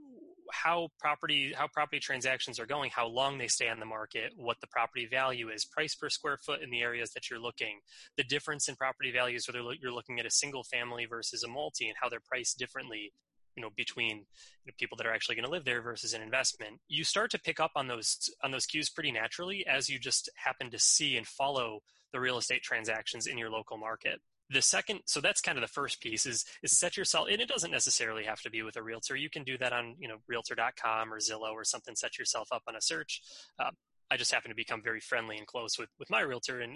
how 0.52 0.90
property 1.00 1.54
how 1.56 1.68
property 1.74 2.00
transactions 2.00 2.60
are 2.60 2.66
going, 2.66 2.92
how 2.94 3.08
long 3.08 3.38
they 3.38 3.48
stay 3.48 3.70
on 3.70 3.80
the 3.80 3.86
market, 3.86 4.34
what 4.36 4.58
the 4.62 4.68
property 4.68 5.08
value 5.10 5.50
is, 5.50 5.66
price 5.66 5.96
per 5.96 6.10
square 6.10 6.38
foot 6.38 6.62
in 6.62 6.70
the 6.70 6.82
areas 6.82 7.12
that 7.12 7.30
you're 7.30 7.40
looking, 7.40 7.80
the 8.18 8.24
difference 8.24 8.68
in 8.68 8.76
property 8.76 9.12
values 9.12 9.46
whether 9.48 9.64
you're 9.82 9.94
looking 9.94 10.20
at 10.20 10.26
a 10.26 10.32
single 10.32 10.64
family 10.64 11.06
versus 11.06 11.44
a 11.44 11.48
multi, 11.48 11.88
and 11.88 11.96
how 12.02 12.10
they're 12.10 12.20
priced 12.26 12.58
differently 12.58 13.14
you 13.56 13.62
know 13.62 13.70
between 13.76 14.18
you 14.18 14.68
know, 14.68 14.74
people 14.80 14.98
that 14.98 15.06
are 15.06 15.14
actually 15.14 15.36
going 15.36 15.46
to 15.46 15.52
live 15.52 15.66
there 15.66 15.82
versus 15.82 16.14
an 16.14 16.22
investment 16.22 16.80
you 16.88 17.04
start 17.04 17.32
to 17.32 17.40
pick 17.40 17.60
up 17.60 17.72
on 17.76 17.88
those 17.88 18.30
on 18.44 18.52
those 18.52 18.66
cues 18.66 18.90
pretty 18.90 19.12
naturally 19.12 19.66
as 19.68 19.90
you 19.90 20.00
just 20.00 20.30
happen 20.36 20.70
to 20.70 20.80
see 20.80 21.18
and 21.18 21.28
follow 21.28 21.82
the 22.12 22.20
real 22.20 22.38
estate 22.38 22.62
transactions 22.62 23.28
in 23.28 23.38
your 23.38 23.50
local 23.50 23.78
market. 23.78 24.20
The 24.50 24.62
second 24.62 25.02
so 25.06 25.22
that's 25.22 25.40
kind 25.40 25.58
of 25.58 25.62
the 25.62 25.68
first 25.68 26.02
piece 26.02 26.26
is 26.26 26.44
is 26.62 26.78
set 26.78 26.98
yourself 26.98 27.28
and 27.32 27.42
it 27.42 27.48
doesn't 27.48 27.72
necessarily 27.72 28.26
have 28.26 28.42
to 28.42 28.50
be 28.50 28.64
with 28.64 28.76
a 28.76 28.84
realtor. 28.84 29.16
You 29.16 29.30
can 29.30 29.44
do 29.44 29.58
that 29.60 29.72
on 29.72 29.96
you 29.98 30.10
know 30.10 30.18
realtor.com 30.28 31.14
or 31.14 31.20
zillow 31.20 31.54
or 31.54 31.64
something 31.64 31.96
set 31.96 32.20
yourself 32.20 32.50
up 32.52 32.64
on 32.68 32.76
a 32.76 32.82
search. 32.82 33.22
Uh, 33.58 33.72
i 34.10 34.18
just 34.18 34.34
happen 34.34 34.50
to 34.50 34.56
become 34.56 34.82
very 34.84 35.00
friendly 35.00 35.38
and 35.38 35.48
close 35.48 35.80
with 35.80 35.88
with 35.98 36.10
my 36.10 36.20
realtor 36.20 36.60
and 36.60 36.74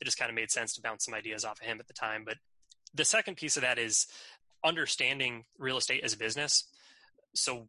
it 0.00 0.04
just 0.04 0.18
kind 0.18 0.28
of 0.28 0.36
made 0.36 0.52
sense 0.52 0.72
to 0.74 0.80
bounce 0.80 1.04
some 1.04 1.14
ideas 1.14 1.44
off 1.44 1.60
of 1.60 1.66
him 1.66 1.80
at 1.80 1.88
the 1.88 1.94
time. 1.94 2.22
But 2.24 2.36
the 2.94 3.04
second 3.04 3.36
piece 3.36 3.56
of 3.56 3.62
that 3.62 3.78
is 3.78 4.06
understanding 4.64 5.44
real 5.58 5.76
estate 5.78 6.02
as 6.04 6.12
a 6.12 6.18
business. 6.18 6.64
So 7.34 7.68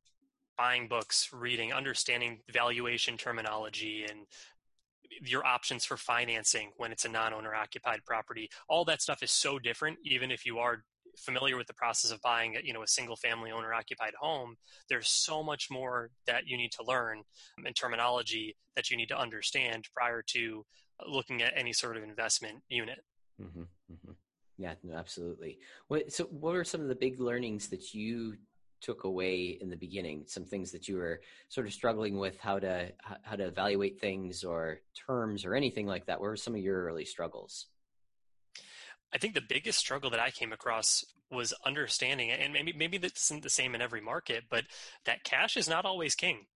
buying 0.57 0.87
books, 0.87 1.29
reading, 1.31 1.73
understanding 1.73 2.39
valuation 2.51 3.17
terminology 3.17 4.05
and 4.09 4.21
your 5.21 5.45
options 5.45 5.85
for 5.85 5.97
financing 5.97 6.71
when 6.77 6.91
it's 6.91 7.05
a 7.05 7.09
non-owner 7.09 7.53
occupied 7.53 7.99
property. 8.05 8.49
All 8.67 8.85
that 8.85 9.01
stuff 9.01 9.23
is 9.23 9.31
so 9.31 9.59
different 9.59 9.97
even 10.03 10.31
if 10.31 10.45
you 10.45 10.59
are 10.59 10.83
familiar 11.17 11.57
with 11.57 11.65
the 11.65 11.73
process 11.73 12.11
of 12.11 12.21
buying 12.21 12.55
you 12.63 12.73
know 12.73 12.83
a 12.83 12.87
single 12.87 13.15
family 13.15 13.49
owner 13.49 13.73
occupied 13.73 14.13
home 14.19 14.55
there's 14.87 15.07
so 15.07 15.41
much 15.41 15.67
more 15.71 16.11
that 16.27 16.45
you 16.45 16.55
need 16.55 16.71
to 16.71 16.83
learn 16.83 17.23
in 17.65 17.73
terminology 17.73 18.55
that 18.75 18.91
you 18.91 18.97
need 18.97 19.07
to 19.07 19.17
understand 19.17 19.87
prior 19.95 20.21
to 20.21 20.63
looking 21.05 21.41
at 21.41 21.53
any 21.55 21.73
sort 21.73 21.97
of 21.97 22.03
investment 22.03 22.63
unit. 22.69 22.99
Mm-hmm, 23.41 23.61
mm-hmm. 23.61 24.11
Yeah, 24.57 24.73
no, 24.83 24.95
absolutely. 24.95 25.59
What, 25.87 26.11
so, 26.11 26.25
what 26.25 26.55
are 26.55 26.63
some 26.63 26.81
of 26.81 26.87
the 26.87 26.95
big 26.95 27.19
learnings 27.19 27.67
that 27.69 27.93
you 27.93 28.35
took 28.81 29.03
away 29.03 29.57
in 29.61 29.69
the 29.69 29.75
beginning? 29.75 30.23
Some 30.25 30.45
things 30.45 30.71
that 30.71 30.87
you 30.87 30.97
were 30.97 31.21
sort 31.49 31.67
of 31.67 31.73
struggling 31.73 32.17
with 32.17 32.39
how 32.39 32.57
to 32.59 32.91
how 33.21 33.35
to 33.35 33.45
evaluate 33.45 33.99
things 33.99 34.43
or 34.43 34.79
terms 35.05 35.45
or 35.45 35.53
anything 35.53 35.85
like 35.85 36.07
that. 36.07 36.19
What 36.19 36.29
were 36.29 36.37
some 36.37 36.55
of 36.55 36.61
your 36.61 36.85
early 36.85 37.05
struggles? 37.05 37.67
I 39.13 39.19
think 39.19 39.35
the 39.35 39.41
biggest 39.47 39.79
struggle 39.79 40.09
that 40.09 40.19
I 40.19 40.31
came 40.31 40.51
across 40.51 41.05
was 41.31 41.53
understanding, 41.65 42.31
and 42.31 42.53
maybe 42.53 42.73
maybe 42.73 42.97
that's 42.97 43.29
the 43.29 43.49
same 43.49 43.75
in 43.75 43.81
every 43.81 44.01
market, 44.01 44.45
but 44.49 44.65
that 45.05 45.23
cash 45.23 45.55
is 45.55 45.69
not 45.69 45.85
always 45.85 46.15
king 46.15 46.47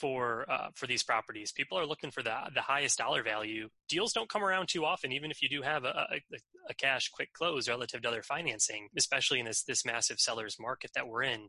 for 0.00 0.50
uh, 0.50 0.68
for 0.74 0.86
these 0.86 1.02
properties. 1.02 1.52
People 1.52 1.78
are 1.78 1.86
looking 1.86 2.10
for 2.10 2.22
the 2.22 2.34
the 2.54 2.62
highest 2.62 2.98
dollar 2.98 3.22
value. 3.22 3.68
Deals 3.88 4.12
don't 4.12 4.28
come 4.28 4.42
around 4.44 4.68
too 4.68 4.84
often, 4.84 5.12
even 5.12 5.30
if 5.30 5.42
you 5.42 5.48
do 5.48 5.62
have 5.62 5.84
a, 5.84 6.06
a, 6.10 6.38
a 6.70 6.74
cash 6.74 7.08
quick 7.08 7.32
close 7.32 7.68
relative 7.68 8.02
to 8.02 8.08
other 8.08 8.22
financing, 8.22 8.88
especially 8.96 9.40
in 9.40 9.46
this 9.46 9.62
this 9.62 9.84
massive 9.84 10.18
sellers 10.18 10.56
market 10.58 10.90
that 10.94 11.06
we're 11.06 11.22
in. 11.22 11.48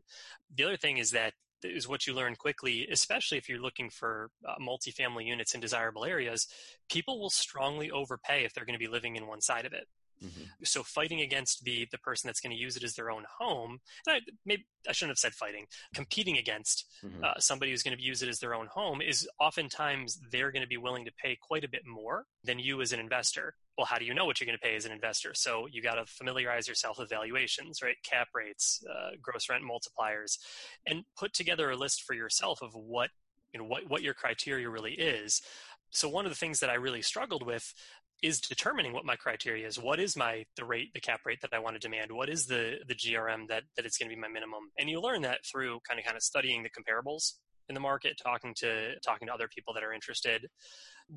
The 0.54 0.64
other 0.64 0.76
thing 0.76 0.98
is 0.98 1.10
that 1.12 1.32
is 1.64 1.88
what 1.88 2.06
you 2.06 2.14
learn 2.14 2.34
quickly, 2.36 2.88
especially 2.90 3.38
if 3.38 3.48
you're 3.48 3.60
looking 3.60 3.88
for 3.88 4.30
uh, 4.46 4.54
multifamily 4.60 5.26
units 5.26 5.54
in 5.54 5.60
desirable 5.60 6.04
areas. 6.04 6.48
People 6.90 7.20
will 7.20 7.30
strongly 7.30 7.90
overpay 7.90 8.44
if 8.44 8.52
they're 8.52 8.64
going 8.64 8.78
to 8.78 8.84
be 8.84 8.90
living 8.90 9.16
in 9.16 9.26
one 9.26 9.40
side 9.40 9.64
of 9.64 9.72
it. 9.72 9.86
Mm-hmm. 10.24 10.42
So 10.64 10.82
fighting 10.82 11.20
against 11.20 11.64
the 11.64 11.86
the 11.90 11.98
person 11.98 12.28
that's 12.28 12.40
going 12.40 12.54
to 12.54 12.60
use 12.60 12.76
it 12.76 12.84
as 12.84 12.94
their 12.94 13.10
own 13.10 13.24
home, 13.38 13.80
I, 14.08 14.20
maybe 14.44 14.66
I 14.88 14.92
shouldn't 14.92 15.10
have 15.10 15.18
said 15.18 15.34
fighting, 15.34 15.66
competing 15.94 16.38
against 16.38 16.86
mm-hmm. 17.04 17.24
uh, 17.24 17.38
somebody 17.38 17.70
who's 17.70 17.82
going 17.82 17.96
to 17.96 18.02
use 18.02 18.22
it 18.22 18.28
as 18.28 18.38
their 18.38 18.54
own 18.54 18.66
home 18.66 19.00
is 19.00 19.28
oftentimes 19.40 20.20
they're 20.30 20.50
going 20.50 20.62
to 20.62 20.68
be 20.68 20.76
willing 20.76 21.04
to 21.04 21.12
pay 21.22 21.36
quite 21.40 21.64
a 21.64 21.68
bit 21.68 21.82
more 21.86 22.26
than 22.44 22.58
you 22.58 22.80
as 22.80 22.92
an 22.92 23.00
investor. 23.00 23.54
Well, 23.78 23.86
how 23.86 23.98
do 23.98 24.04
you 24.04 24.12
know 24.12 24.26
what 24.26 24.40
you're 24.40 24.46
going 24.46 24.58
to 24.58 24.62
pay 24.62 24.76
as 24.76 24.84
an 24.84 24.92
investor? 24.92 25.32
So 25.34 25.66
you 25.70 25.82
got 25.82 25.94
to 25.94 26.04
familiarize 26.06 26.68
yourself 26.68 26.98
with 26.98 27.08
valuations, 27.08 27.80
right? 27.82 27.96
Cap 28.04 28.28
rates, 28.34 28.84
uh, 28.88 29.10
gross 29.20 29.48
rent 29.48 29.64
multipliers, 29.64 30.38
and 30.86 31.04
put 31.16 31.32
together 31.32 31.70
a 31.70 31.76
list 31.76 32.02
for 32.02 32.14
yourself 32.14 32.60
of 32.62 32.74
what 32.74 33.10
you 33.52 33.60
know 33.60 33.66
what 33.66 33.88
what 33.88 34.02
your 34.02 34.14
criteria 34.14 34.68
really 34.68 34.92
is. 34.92 35.42
So 35.90 36.08
one 36.08 36.24
of 36.24 36.32
the 36.32 36.36
things 36.36 36.60
that 36.60 36.70
I 36.70 36.74
really 36.74 37.02
struggled 37.02 37.44
with 37.44 37.74
is 38.22 38.40
determining 38.40 38.92
what 38.92 39.04
my 39.04 39.16
criteria 39.16 39.66
is. 39.66 39.78
What 39.78 39.98
is 39.98 40.16
my 40.16 40.44
the 40.56 40.64
rate, 40.64 40.94
the 40.94 41.00
cap 41.00 41.20
rate 41.26 41.40
that 41.42 41.52
I 41.52 41.58
want 41.58 41.74
to 41.74 41.80
demand? 41.80 42.12
What 42.12 42.28
is 42.28 42.46
the 42.46 42.76
the 42.86 42.94
GRM 42.94 43.48
that 43.48 43.64
that 43.76 43.84
it's 43.84 43.98
going 43.98 44.08
to 44.08 44.14
be 44.14 44.20
my 44.20 44.28
minimum? 44.28 44.70
And 44.78 44.88
you 44.88 45.00
learn 45.00 45.22
that 45.22 45.40
through 45.44 45.80
kind 45.88 45.98
of 45.98 46.06
kind 46.06 46.16
of 46.16 46.22
studying 46.22 46.62
the 46.62 46.70
comparables 46.70 47.32
in 47.68 47.74
the 47.74 47.80
market, 47.80 48.18
talking 48.22 48.54
to 48.58 48.94
talking 49.00 49.26
to 49.28 49.34
other 49.34 49.48
people 49.48 49.74
that 49.74 49.82
are 49.82 49.92
interested. 49.92 50.46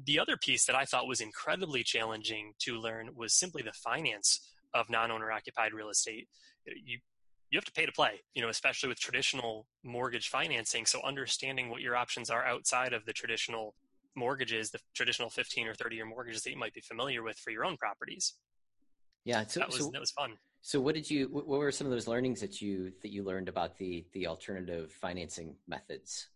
The 0.06 0.20
other 0.20 0.36
piece 0.36 0.66
that 0.66 0.76
I 0.76 0.86
thought 0.86 1.08
was 1.08 1.22
incredibly 1.22 1.84
challenging 1.84 2.54
to 2.60 2.76
learn 2.76 3.10
was 3.16 3.34
simply 3.34 3.62
the 3.62 3.72
finance 3.72 4.42
of 4.74 4.90
non-owner 4.90 5.32
occupied 5.32 5.74
real 5.74 5.90
estate. 5.90 6.28
You 6.66 7.00
you 7.52 7.58
have 7.58 7.66
to 7.66 7.72
pay 7.72 7.86
to 7.86 7.92
play, 7.92 8.22
you 8.34 8.42
know, 8.42 8.50
especially 8.50 8.90
with 8.90 9.00
traditional 9.00 9.68
mortgage 9.84 10.30
financing. 10.30 10.86
So 10.86 11.00
understanding 11.04 11.70
what 11.70 11.82
your 11.82 11.96
options 11.96 12.30
are 12.30 12.44
outside 12.44 12.92
of 12.92 13.06
the 13.06 13.14
traditional 13.14 13.76
mortgages, 14.16 14.72
the 14.72 14.80
traditional 14.94 15.30
15 15.30 15.68
or 15.68 15.74
30 15.74 15.96
year 15.96 16.06
mortgages 16.06 16.44
that 16.44 16.52
you 16.52 16.58
might 16.58 16.74
be 16.74 16.82
familiar 16.82 17.24
with 17.24 17.38
for 17.38 17.52
your 17.52 17.66
own 17.66 17.78
properties. 17.78 18.34
Yeah, 19.24 19.46
so, 19.48 19.60
that 19.60 19.70
was 19.70 19.80
so, 19.80 19.90
that 19.92 20.00
was 20.00 20.12
fun. 20.12 20.34
So, 20.62 20.80
what 20.80 20.96
did 20.96 21.10
you? 21.10 21.28
What 21.32 21.48
were 21.48 21.72
some 21.72 21.88
of 21.88 21.92
those 21.92 22.08
learnings 22.08 22.42
that 22.42 22.62
you 22.62 22.92
that 23.02 23.12
you 23.12 23.24
learned 23.24 23.50
about 23.50 23.78
the 23.78 24.06
the 24.14 24.28
alternative 24.28 24.92
financing 24.92 25.56
methods? 25.68 26.28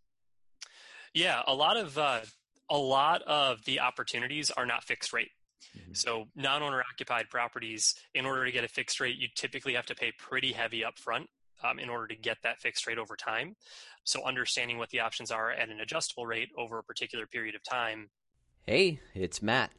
Yeah, 1.14 1.42
a 1.46 1.54
lot 1.54 1.78
of 1.78 1.98
uh, 1.98 2.22
a 2.70 2.78
lot 2.78 3.22
of 3.24 3.64
the 3.66 3.80
opportunities 3.80 4.52
are 4.52 4.66
not 4.66 4.84
fixed 4.84 5.14
rate. 5.14 5.32
Mm-hmm. 5.78 5.94
So, 5.94 6.26
non-owner 6.36 6.84
occupied 6.92 7.30
properties, 7.30 7.96
in 8.16 8.26
order 8.26 8.46
to 8.46 8.52
get 8.52 8.64
a 8.64 8.68
fixed 8.68 9.00
rate, 9.00 9.18
you 9.18 9.28
typically 9.36 9.74
have 9.74 9.86
to 9.88 9.96
pay 9.96 10.12
pretty 10.18 10.52
heavy 10.52 10.84
upfront 10.84 11.26
um, 11.63 11.80
in 11.80 11.89
order 11.89 12.08
to 12.08 12.16
get 12.16 12.38
that 12.44 12.60
fixed 12.60 12.88
rate 12.88 12.98
over 12.98 13.16
time. 13.16 13.56
So 14.04 14.25
understanding 14.25 14.78
what 14.78 14.89
the 14.89 15.01
options 15.01 15.32
are 15.32 15.51
at 15.51 15.70
an 15.70 15.80
adjustable 15.80 16.25
rate 16.25 16.50
over 16.58 16.80
a 16.80 16.84
particular 16.84 17.25
period 17.25 17.56
of 17.56 17.63
time. 17.63 18.10
Hey, 18.66 19.00
it's 19.13 19.42
Matt. 19.42 19.72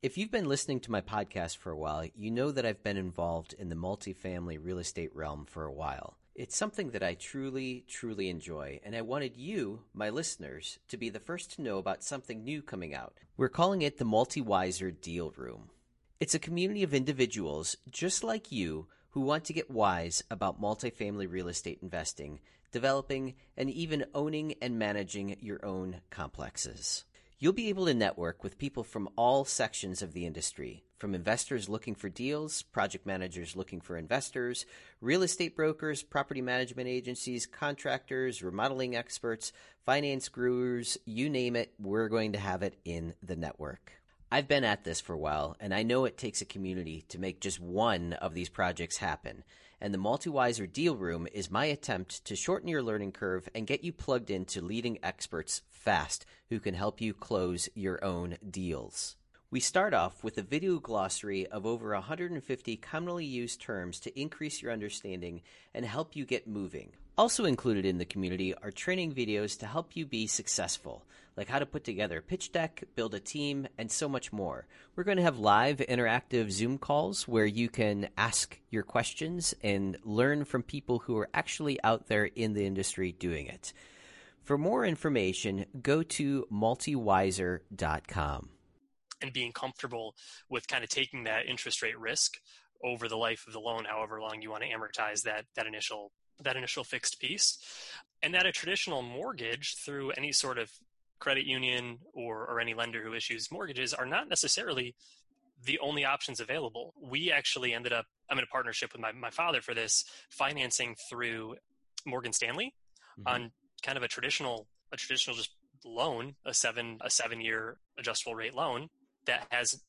If 0.00 0.16
you've 0.16 0.30
been 0.30 0.48
listening 0.48 0.80
to 0.80 0.92
my 0.92 1.00
podcast 1.00 1.56
for 1.56 1.72
a 1.72 1.76
while, 1.76 2.04
you 2.14 2.30
know 2.30 2.52
that 2.52 2.64
I've 2.64 2.84
been 2.84 2.96
involved 2.96 3.52
in 3.58 3.68
the 3.68 3.74
multifamily 3.74 4.58
real 4.62 4.78
estate 4.78 5.14
realm 5.14 5.44
for 5.44 5.64
a 5.64 5.72
while. 5.72 6.16
It's 6.36 6.56
something 6.56 6.90
that 6.90 7.02
I 7.02 7.14
truly, 7.14 7.84
truly 7.88 8.28
enjoy, 8.28 8.78
and 8.84 8.94
I 8.94 9.02
wanted 9.02 9.36
you, 9.36 9.80
my 9.92 10.08
listeners, 10.08 10.78
to 10.86 10.96
be 10.96 11.08
the 11.08 11.18
first 11.18 11.50
to 11.54 11.62
know 11.62 11.78
about 11.78 12.04
something 12.04 12.44
new 12.44 12.62
coming 12.62 12.94
out. 12.94 13.14
We're 13.36 13.48
calling 13.48 13.82
it 13.82 13.98
the 13.98 14.04
MultiWiser 14.04 15.00
Deal 15.00 15.32
Room. 15.36 15.70
It's 16.20 16.34
a 16.34 16.38
community 16.38 16.84
of 16.84 16.94
individuals 16.94 17.76
just 17.90 18.22
like 18.22 18.52
you 18.52 18.86
who 19.10 19.20
want 19.20 19.44
to 19.44 19.52
get 19.52 19.70
wise 19.70 20.22
about 20.30 20.60
multifamily 20.60 21.30
real 21.30 21.48
estate 21.48 21.78
investing, 21.82 22.40
developing, 22.72 23.34
and 23.56 23.70
even 23.70 24.04
owning 24.14 24.54
and 24.60 24.78
managing 24.78 25.36
your 25.40 25.64
own 25.64 26.00
complexes. 26.10 27.04
You'll 27.40 27.52
be 27.52 27.68
able 27.68 27.86
to 27.86 27.94
network 27.94 28.42
with 28.42 28.58
people 28.58 28.82
from 28.82 29.08
all 29.14 29.44
sections 29.44 30.02
of 30.02 30.12
the 30.12 30.26
industry, 30.26 30.82
from 30.98 31.14
investors 31.14 31.68
looking 31.68 31.94
for 31.94 32.08
deals, 32.08 32.62
project 32.62 33.06
managers 33.06 33.54
looking 33.54 33.80
for 33.80 33.96
investors, 33.96 34.66
real 35.00 35.22
estate 35.22 35.54
brokers, 35.54 36.02
property 36.02 36.42
management 36.42 36.88
agencies, 36.88 37.46
contractors, 37.46 38.42
remodeling 38.42 38.96
experts, 38.96 39.52
finance 39.86 40.28
gurus, 40.28 40.98
you 41.04 41.30
name 41.30 41.54
it, 41.54 41.72
we're 41.78 42.08
going 42.08 42.32
to 42.32 42.40
have 42.40 42.64
it 42.64 42.76
in 42.84 43.14
the 43.22 43.36
network. 43.36 43.92
I've 44.30 44.46
been 44.46 44.64
at 44.64 44.84
this 44.84 45.00
for 45.00 45.14
a 45.14 45.18
while, 45.18 45.56
and 45.58 45.72
I 45.72 45.82
know 45.82 46.04
it 46.04 46.18
takes 46.18 46.42
a 46.42 46.46
community 46.46 47.06
to 47.08 47.18
make 47.18 47.40
just 47.40 47.58
one 47.58 48.12
of 48.12 48.34
these 48.34 48.50
projects 48.50 48.98
happen. 48.98 49.42
And 49.80 49.94
the 49.94 49.98
MultiWiser 49.98 50.70
Deal 50.70 50.96
Room 50.96 51.26
is 51.32 51.50
my 51.50 51.64
attempt 51.64 52.26
to 52.26 52.36
shorten 52.36 52.68
your 52.68 52.82
learning 52.82 53.12
curve 53.12 53.48
and 53.54 53.66
get 53.66 53.84
you 53.84 53.92
plugged 53.92 54.30
into 54.30 54.60
leading 54.60 54.98
experts 55.02 55.62
fast 55.70 56.26
who 56.50 56.60
can 56.60 56.74
help 56.74 57.00
you 57.00 57.14
close 57.14 57.70
your 57.74 58.04
own 58.04 58.36
deals. 58.50 59.16
We 59.50 59.60
start 59.60 59.94
off 59.94 60.22
with 60.22 60.36
a 60.36 60.42
video 60.42 60.78
glossary 60.78 61.46
of 61.46 61.64
over 61.64 61.94
150 61.94 62.76
commonly 62.76 63.24
used 63.24 63.62
terms 63.62 63.98
to 64.00 64.20
increase 64.20 64.60
your 64.60 64.72
understanding 64.72 65.40
and 65.72 65.86
help 65.86 66.14
you 66.14 66.26
get 66.26 66.46
moving. 66.46 66.92
Also 67.16 67.46
included 67.46 67.86
in 67.86 67.96
the 67.96 68.04
community 68.04 68.54
are 68.54 68.70
training 68.70 69.14
videos 69.14 69.58
to 69.60 69.66
help 69.66 69.96
you 69.96 70.04
be 70.04 70.26
successful, 70.26 71.06
like 71.38 71.48
how 71.48 71.60
to 71.60 71.66
put 71.66 71.84
together 71.84 72.18
a 72.18 72.22
pitch 72.22 72.50
deck, 72.50 72.82
build 72.96 73.14
a 73.14 73.20
team, 73.20 73.68
and 73.78 73.92
so 73.92 74.08
much 74.08 74.32
more. 74.32 74.66
We're 74.96 75.04
going 75.04 75.18
to 75.18 75.22
have 75.22 75.38
live 75.38 75.76
interactive 75.76 76.50
Zoom 76.50 76.78
calls 76.78 77.28
where 77.28 77.46
you 77.46 77.68
can 77.68 78.08
ask 78.18 78.58
your 78.70 78.82
questions 78.82 79.54
and 79.62 79.96
learn 80.02 80.44
from 80.44 80.64
people 80.64 80.98
who 80.98 81.16
are 81.16 81.30
actually 81.32 81.80
out 81.84 82.08
there 82.08 82.24
in 82.24 82.54
the 82.54 82.66
industry 82.66 83.12
doing 83.12 83.46
it. 83.46 83.72
For 84.42 84.58
more 84.58 84.84
information, 84.84 85.66
go 85.80 86.02
to 86.02 86.44
multiwiser.com 86.52 88.48
and 89.22 89.32
being 89.32 89.52
comfortable 89.52 90.16
with 90.48 90.66
kind 90.66 90.82
of 90.82 90.90
taking 90.90 91.22
that 91.24 91.46
interest 91.46 91.82
rate 91.82 91.98
risk 91.98 92.38
over 92.82 93.06
the 93.08 93.16
life 93.16 93.44
of 93.46 93.52
the 93.52 93.60
loan, 93.60 93.84
however 93.84 94.20
long 94.20 94.42
you 94.42 94.50
want 94.50 94.64
to 94.64 94.68
amortize 94.68 95.22
that 95.22 95.44
that 95.54 95.66
initial 95.68 96.10
that 96.40 96.56
initial 96.56 96.84
fixed 96.84 97.20
piece, 97.20 97.58
and 98.22 98.34
that 98.34 98.46
a 98.46 98.52
traditional 98.52 99.02
mortgage 99.02 99.76
through 99.76 100.10
any 100.12 100.32
sort 100.32 100.58
of 100.58 100.70
credit 101.18 101.46
union 101.46 101.98
or, 102.12 102.46
or 102.46 102.60
any 102.60 102.74
lender 102.74 103.02
who 103.02 103.14
issues 103.14 103.50
mortgages 103.50 103.94
are 103.94 104.06
not 104.06 104.28
necessarily 104.28 104.94
the 105.64 105.78
only 105.80 106.04
options 106.04 106.40
available. 106.40 106.94
We 107.02 107.32
actually 107.32 107.74
ended 107.74 107.92
up, 107.92 108.06
I'm 108.30 108.38
in 108.38 108.44
a 108.44 108.48
partnership 108.48 108.92
with 108.92 109.02
my, 109.02 109.12
my 109.12 109.30
father 109.30 109.60
for 109.60 109.74
this, 109.74 110.04
financing 110.30 110.94
through 111.10 111.56
Morgan 112.06 112.32
Stanley 112.32 112.74
mm-hmm. 113.18 113.34
on 113.34 113.52
kind 113.82 113.96
of 113.96 114.04
a 114.04 114.08
traditional, 114.08 114.68
a 114.92 114.96
traditional 114.96 115.36
just 115.36 115.50
loan, 115.84 116.36
a 116.44 116.54
seven, 116.54 116.98
a 117.00 117.10
seven 117.10 117.40
year 117.40 117.78
adjustable 117.98 118.34
rate 118.34 118.54
loan 118.54 118.88
that 119.26 119.46
has 119.50 119.80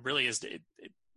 really 0.00 0.26
is 0.26 0.40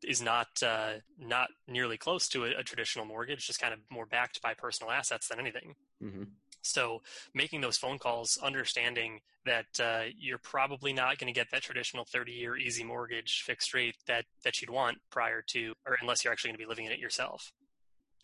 is 0.04 0.22
not 0.22 0.48
uh, 0.66 0.94
not 1.20 1.50
nearly 1.68 1.98
close 1.98 2.28
to 2.30 2.46
a, 2.46 2.60
a, 2.60 2.64
traditional 2.64 3.06
mortgage, 3.06 3.46
just 3.46 3.60
kind 3.60 3.74
of 3.74 3.80
more 3.90 4.06
backed 4.06 4.42
by 4.42 4.54
personal 4.54 4.92
assets 4.92 5.28
than 5.28 5.40
anything. 5.40 5.76
Mm-hmm. 6.04 6.24
So 6.62 7.02
making 7.34 7.62
those 7.62 7.78
phone 7.78 7.98
calls, 7.98 8.38
understanding 8.44 9.22
that 9.46 9.66
uh, 9.80 10.04
you're 10.18 10.38
probably 10.40 10.92
not 10.92 11.18
going 11.18 11.34
to 11.34 11.38
get 11.38 11.48
that 11.52 11.62
traditional 11.62 12.06
30-year 12.06 12.58
easy 12.58 12.84
mortgage 12.84 13.44
fixed 13.46 13.74
rate 13.74 13.96
that 14.08 14.26
that 14.44 14.62
you'd 14.62 14.70
want 14.70 14.98
prior 15.10 15.42
to, 15.50 15.74
or 15.86 15.98
unless 16.02 16.24
you're 16.24 16.34
actually 16.34 16.50
going 16.50 16.60
to 16.60 16.66
be 16.66 16.70
living 16.70 16.86
in 16.86 16.92
it 16.92 17.00
yourself. 17.00 17.54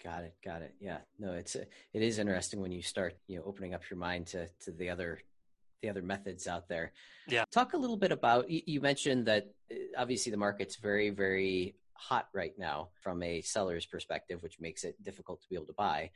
Got 0.04 0.24
it. 0.24 0.36
Got 0.44 0.62
it. 0.62 0.74
Yeah. 0.82 0.98
No, 1.18 1.34
it's 1.34 1.56
it 1.56 1.70
is 1.94 2.20
interesting 2.20 2.60
when 2.60 2.72
you 2.72 2.82
start 2.82 3.16
you 3.28 3.38
know 3.38 3.44
opening 3.46 3.74
up 3.74 3.82
your 3.90 3.98
mind 4.00 4.28
to 4.28 4.48
to 4.66 4.72
the 4.72 4.90
other 4.90 5.20
the 5.82 5.90
other 5.90 6.02
methods 6.02 6.48
out 6.48 6.68
there. 6.68 6.92
Yeah. 7.28 7.46
Talk 7.52 7.74
a 7.74 7.78
little 7.78 7.98
bit 7.98 8.12
about 8.12 8.50
you 8.50 8.82
mentioned 8.82 9.28
that 9.28 9.48
uh, 9.72 9.76
obviously 9.98 10.32
the 10.32 10.38
market's 10.38 10.76
very 10.76 11.10
very 11.10 11.76
hot 11.94 12.28
right 12.34 12.54
now 12.58 12.90
from 13.02 13.24
a 13.24 13.42
seller's 13.42 13.86
perspective, 13.86 14.44
which 14.44 14.60
makes 14.60 14.84
it 14.84 15.02
difficult 15.02 15.42
to 15.42 15.50
be 15.50 15.56
able 15.56 15.68
to 15.68 15.74
buy. 15.74 16.12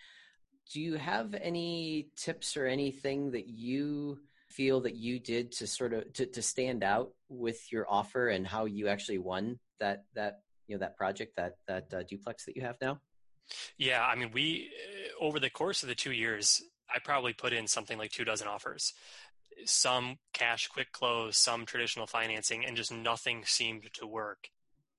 Do 0.71 0.81
you 0.81 0.95
have 0.95 1.33
any 1.33 2.09
tips 2.15 2.57
or 2.57 2.65
anything 2.65 3.31
that 3.31 3.47
you 3.47 4.19
feel 4.49 4.81
that 4.81 4.95
you 4.95 5.19
did 5.19 5.51
to 5.51 5.67
sort 5.67 5.93
of 5.93 6.11
to, 6.13 6.25
to 6.25 6.41
stand 6.41 6.83
out 6.83 7.11
with 7.29 7.71
your 7.71 7.85
offer 7.89 8.29
and 8.29 8.45
how 8.45 8.65
you 8.65 8.87
actually 8.87 9.17
won 9.17 9.59
that 9.79 10.03
that 10.15 10.41
you 10.67 10.75
know 10.75 10.79
that 10.79 10.97
project 10.97 11.35
that 11.37 11.57
that 11.67 11.93
uh, 11.93 12.03
duplex 12.03 12.45
that 12.45 12.55
you 12.55 12.61
have 12.61 12.77
now? 12.81 12.99
Yeah, 13.77 14.03
I 14.03 14.15
mean, 14.15 14.31
we 14.33 14.69
uh, 15.19 15.23
over 15.23 15.39
the 15.39 15.49
course 15.49 15.83
of 15.83 15.89
the 15.89 15.95
two 15.95 16.11
years, 16.11 16.61
I 16.93 16.99
probably 17.03 17.33
put 17.33 17.53
in 17.53 17.67
something 17.67 17.97
like 17.97 18.11
two 18.11 18.25
dozen 18.25 18.47
offers. 18.47 18.93
Some 19.65 20.17
cash 20.33 20.67
quick 20.67 20.91
close, 20.91 21.37
some 21.37 21.65
traditional 21.65 22.05
financing, 22.05 22.65
and 22.65 22.77
just 22.77 22.91
nothing 22.91 23.43
seemed 23.45 23.91
to 23.93 24.07
work. 24.07 24.49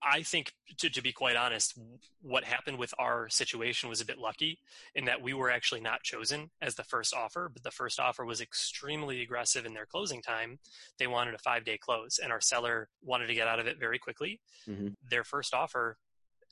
I 0.03 0.23
think, 0.23 0.53
to, 0.79 0.89
to, 0.91 1.03
be 1.03 1.13
quite 1.13 1.37
honest, 1.37 1.77
what 2.23 2.45
happened 2.45 2.79
with 2.79 2.95
our 2.99 3.29
situation 3.29 3.89
was 3.89 4.01
a 4.01 4.05
bit 4.05 4.19
lucky 4.19 4.59
in 4.95 5.05
that 5.07 5.23
we 5.23 5.35
were 5.35 5.51
actually 5.51 5.81
not 5.81 6.03
chosen 6.03 6.51
as 6.63 6.77
the 6.77 6.85
first 6.85 7.15
offer, 7.15 7.51
but 7.53 7.65
the 7.65 7.71
first 7.71 7.99
offer 7.99 8.25
was 8.25 8.41
extremely 8.41 9.23
aggressive 9.23 9.67
in 9.67 9.75
their 9.75 9.87
closing 9.87 10.23
time. 10.23 10.59
They 10.99 11.09
wanted 11.09 11.35
a 11.35 11.39
five 11.39 11.65
day 11.65 11.79
close, 11.79 12.19
and 12.23 12.33
our 12.33 12.41
seller 12.41 12.89
wanted 13.03 13.27
to 13.27 13.35
get 13.35 13.49
out 13.49 13.59
of 13.59 13.67
it 13.67 13.81
very 13.81 13.99
quickly. 13.99 14.41
Mm-hmm. 14.69 14.89
Their 15.11 15.25
first 15.25 15.53
offer 15.53 15.99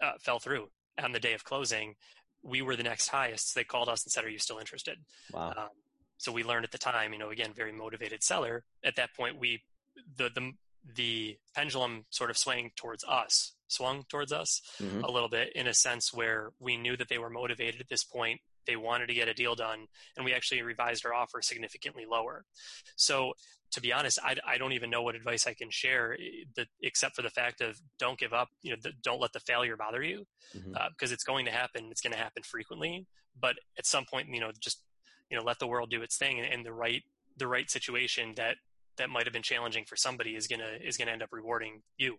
uh, 0.02 0.12
fell 0.20 0.38
through 0.38 0.68
on 1.02 1.12
the 1.12 1.20
day 1.20 1.34
of 1.34 1.44
closing. 1.44 1.94
We 2.42 2.62
were 2.62 2.76
the 2.76 2.82
next 2.82 3.08
highest. 3.08 3.52
So 3.52 3.60
they 3.60 3.64
called 3.64 3.88
us 3.88 4.04
and 4.04 4.12
said, 4.12 4.24
Are 4.24 4.30
you 4.30 4.38
still 4.38 4.58
interested? 4.58 4.98
Wow. 5.32 5.54
Um, 5.56 5.68
so 6.18 6.32
we 6.32 6.42
learned 6.42 6.64
at 6.64 6.72
the 6.72 6.78
time, 6.78 7.12
you 7.12 7.18
know, 7.18 7.30
again, 7.30 7.52
very 7.54 7.72
motivated 7.72 8.22
seller. 8.22 8.64
At 8.84 8.96
that 8.96 9.14
point, 9.14 9.38
we 9.38 9.62
the 10.16 10.30
the 10.34 10.52
the 10.94 11.36
pendulum 11.54 12.04
sort 12.10 12.30
of 12.30 12.36
swaying 12.36 12.70
towards 12.76 13.04
us, 13.04 13.54
swung 13.68 14.04
towards 14.08 14.32
us 14.32 14.60
mm-hmm. 14.80 15.02
a 15.02 15.10
little 15.10 15.28
bit 15.28 15.52
in 15.54 15.66
a 15.66 15.74
sense 15.74 16.12
where 16.12 16.50
we 16.60 16.76
knew 16.76 16.96
that 16.96 17.08
they 17.08 17.18
were 17.18 17.30
motivated 17.30 17.80
at 17.80 17.88
this 17.88 18.04
point. 18.04 18.40
They 18.66 18.76
wanted 18.76 19.06
to 19.08 19.14
get 19.14 19.28
a 19.28 19.34
deal 19.34 19.54
done, 19.54 19.86
and 20.16 20.24
we 20.24 20.32
actually 20.32 20.62
revised 20.62 21.06
our 21.06 21.14
offer 21.14 21.40
significantly 21.40 22.04
lower. 22.08 22.44
So, 22.96 23.34
to 23.72 23.80
be 23.80 23.92
honest, 23.92 24.18
I, 24.22 24.36
I 24.46 24.58
don't 24.58 24.72
even 24.72 24.90
know 24.90 25.02
what 25.02 25.14
advice 25.14 25.46
I 25.46 25.54
can 25.54 25.70
share, 25.70 26.14
eh, 26.14 26.64
except 26.82 27.14
for 27.14 27.22
the 27.22 27.30
fact 27.30 27.60
of 27.60 27.80
don't 27.98 28.18
give 28.18 28.32
up. 28.32 28.48
You 28.62 28.72
know, 28.72 28.76
the, 28.82 28.92
don't 29.02 29.20
let 29.20 29.32
the 29.32 29.40
failure 29.40 29.76
bother 29.76 30.02
you, 30.02 30.26
mm-hmm. 30.56 30.74
uh, 30.74 30.88
because 30.90 31.12
it's 31.12 31.22
going 31.22 31.44
to 31.44 31.52
happen. 31.52 31.88
It's 31.90 32.00
going 32.00 32.12
to 32.12 32.18
happen 32.18 32.42
frequently, 32.42 33.06
but 33.40 33.54
at 33.78 33.86
some 33.86 34.04
point, 34.04 34.28
you 34.30 34.40
know, 34.40 34.50
just 34.60 34.82
you 35.30 35.36
know, 35.36 35.44
let 35.44 35.58
the 35.60 35.66
world 35.66 35.90
do 35.90 36.02
its 36.02 36.16
thing, 36.16 36.40
and, 36.40 36.52
and 36.52 36.66
the 36.66 36.72
right 36.72 37.02
the 37.36 37.46
right 37.46 37.70
situation 37.70 38.32
that 38.36 38.56
that 38.96 39.10
might 39.10 39.24
have 39.24 39.32
been 39.32 39.42
challenging 39.42 39.84
for 39.84 39.96
somebody 39.96 40.34
is 40.36 40.46
gonna 40.46 40.78
is 40.82 40.96
gonna 40.96 41.12
end 41.12 41.22
up 41.22 41.30
rewarding 41.32 41.82
you. 41.96 42.18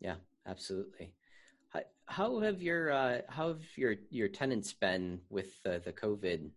Yeah, 0.00 0.16
absolutely. 0.46 1.12
How 2.06 2.38
have 2.38 2.62
your 2.62 2.92
uh, 2.92 3.20
how 3.28 3.48
have 3.48 3.62
your 3.76 3.96
your 4.10 4.28
tenants 4.28 4.72
been 4.72 5.20
with 5.28 5.60
uh, 5.66 5.78
the 5.84 5.92
COVID 5.92 6.50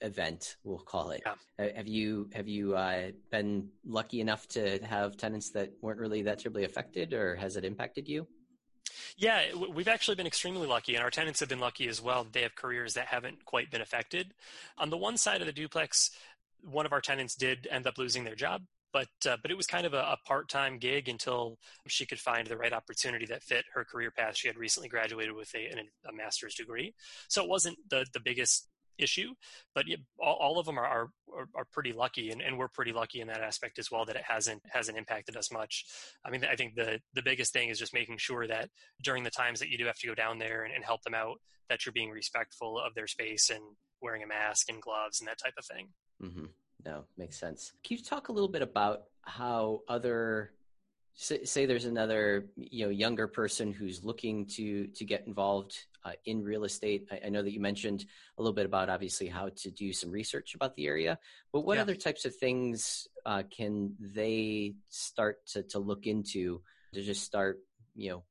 event? 0.00 0.56
We'll 0.64 0.78
call 0.78 1.10
it. 1.10 1.22
Yeah. 1.24 1.68
Have 1.76 1.86
you 1.86 2.28
have 2.34 2.48
you 2.48 2.74
uh, 2.74 3.10
been 3.30 3.68
lucky 3.84 4.20
enough 4.20 4.48
to 4.48 4.78
have 4.84 5.16
tenants 5.16 5.50
that 5.50 5.72
weren't 5.80 6.00
really 6.00 6.22
that 6.22 6.40
terribly 6.40 6.64
affected, 6.64 7.12
or 7.12 7.36
has 7.36 7.56
it 7.56 7.64
impacted 7.64 8.08
you? 8.08 8.26
Yeah, 9.16 9.42
we've 9.72 9.88
actually 9.88 10.16
been 10.16 10.26
extremely 10.26 10.66
lucky, 10.66 10.94
and 10.94 11.04
our 11.04 11.10
tenants 11.10 11.40
have 11.40 11.48
been 11.48 11.60
lucky 11.60 11.88
as 11.88 12.02
well. 12.02 12.26
They 12.30 12.42
have 12.42 12.56
careers 12.56 12.94
that 12.94 13.06
haven't 13.06 13.44
quite 13.44 13.70
been 13.70 13.80
affected. 13.80 14.34
On 14.76 14.90
the 14.90 14.96
one 14.96 15.16
side 15.16 15.40
of 15.40 15.46
the 15.46 15.52
duplex, 15.52 16.10
one 16.62 16.86
of 16.86 16.92
our 16.92 17.00
tenants 17.00 17.36
did 17.36 17.68
end 17.70 17.86
up 17.86 17.98
losing 17.98 18.24
their 18.24 18.34
job 18.34 18.62
but 18.92 19.08
uh, 19.28 19.36
but 19.42 19.50
it 19.50 19.56
was 19.56 19.66
kind 19.66 19.86
of 19.86 19.94
a, 19.94 19.98
a 19.98 20.18
part-time 20.26 20.78
gig 20.78 21.08
until 21.08 21.58
she 21.86 22.06
could 22.06 22.20
find 22.20 22.46
the 22.46 22.56
right 22.56 22.72
opportunity 22.72 23.26
that 23.26 23.42
fit 23.42 23.64
her 23.74 23.84
career 23.84 24.10
path. 24.10 24.36
She 24.36 24.48
had 24.48 24.56
recently 24.56 24.88
graduated 24.88 25.34
with 25.34 25.54
a, 25.54 25.70
a 26.08 26.12
master's 26.12 26.54
degree, 26.54 26.94
so 27.28 27.42
it 27.42 27.48
wasn't 27.48 27.78
the 27.90 28.06
the 28.12 28.20
biggest 28.20 28.68
issue, 28.98 29.34
but 29.74 29.84
all, 30.18 30.36
all, 30.40 30.58
of 30.58 30.66
them 30.66 30.78
are, 30.78 30.86
are, 30.86 31.48
are 31.54 31.66
pretty 31.72 31.92
lucky, 31.92 32.30
and, 32.30 32.40
and 32.40 32.58
we're 32.58 32.68
pretty 32.68 32.92
lucky 32.92 33.20
in 33.20 33.28
that 33.28 33.42
aspect 33.42 33.78
as 33.78 33.90
well 33.90 34.04
that 34.06 34.16
it 34.16 34.22
hasn't 34.26 34.62
hasn't 34.70 34.96
impacted 34.96 35.36
us 35.36 35.52
much. 35.52 35.84
I 36.24 36.30
mean, 36.30 36.44
I 36.50 36.56
think 36.56 36.74
the 36.74 37.00
the 37.14 37.22
biggest 37.22 37.52
thing 37.52 37.68
is 37.68 37.78
just 37.78 37.94
making 37.94 38.18
sure 38.18 38.46
that 38.46 38.70
during 39.02 39.22
the 39.24 39.30
times 39.30 39.60
that 39.60 39.68
you 39.68 39.78
do 39.78 39.86
have 39.86 39.98
to 39.98 40.06
go 40.06 40.14
down 40.14 40.38
there 40.38 40.64
and, 40.64 40.74
and 40.74 40.84
help 40.84 41.02
them 41.02 41.14
out, 41.14 41.40
that 41.68 41.84
you're 41.84 41.92
being 41.92 42.10
respectful 42.10 42.78
of 42.78 42.94
their 42.94 43.06
space 43.06 43.50
and 43.50 43.62
wearing 44.00 44.22
a 44.22 44.26
mask 44.26 44.70
and 44.70 44.82
gloves 44.82 45.20
and 45.20 45.28
that 45.28 45.38
type 45.38 45.54
of 45.58 45.64
thing. 45.64 45.88
Mm-hmm 46.22 46.46
no, 46.86 47.04
makes 47.18 47.36
sense. 47.36 47.72
Can 47.84 47.96
you 47.96 48.02
talk 48.02 48.28
a 48.28 48.32
little 48.32 48.48
bit 48.48 48.62
about 48.62 49.02
how 49.22 49.80
other 49.88 50.52
say, 51.14 51.44
say 51.44 51.66
there's 51.66 51.84
another 51.84 52.46
you 52.56 52.84
know 52.84 52.90
younger 52.90 53.26
person 53.26 53.72
who's 53.72 54.04
looking 54.04 54.46
to 54.46 54.86
to 54.86 55.04
get 55.04 55.26
involved 55.26 55.76
uh, 56.04 56.12
in 56.26 56.44
real 56.44 56.62
estate? 56.62 57.08
I, 57.10 57.26
I, 57.26 57.28
know 57.28 57.42
that 57.42 57.52
you 57.52 57.60
mentioned 57.60 58.06
a 58.38 58.42
little 58.42 58.54
bit 58.54 58.66
about 58.66 58.88
obviously 58.88 59.26
how 59.26 59.48
to 59.48 59.70
do 59.72 59.92
some 59.92 60.12
research 60.12 60.54
about 60.54 60.76
the 60.76 60.86
area, 60.86 61.18
but 61.52 61.62
what 61.62 61.74
yeah. 61.76 61.82
other 61.82 61.96
types 61.96 62.24
of 62.24 62.36
things 62.36 63.08
uh, 63.26 63.42
can 63.50 63.94
they 63.98 64.76
start 64.88 65.44
to 65.48 65.64
to 65.64 65.80
look 65.80 66.06
into 66.06 66.62
to 66.94 67.02
just 67.02 67.24
start 67.24 67.58
you 67.96 68.10
know 68.10 68.22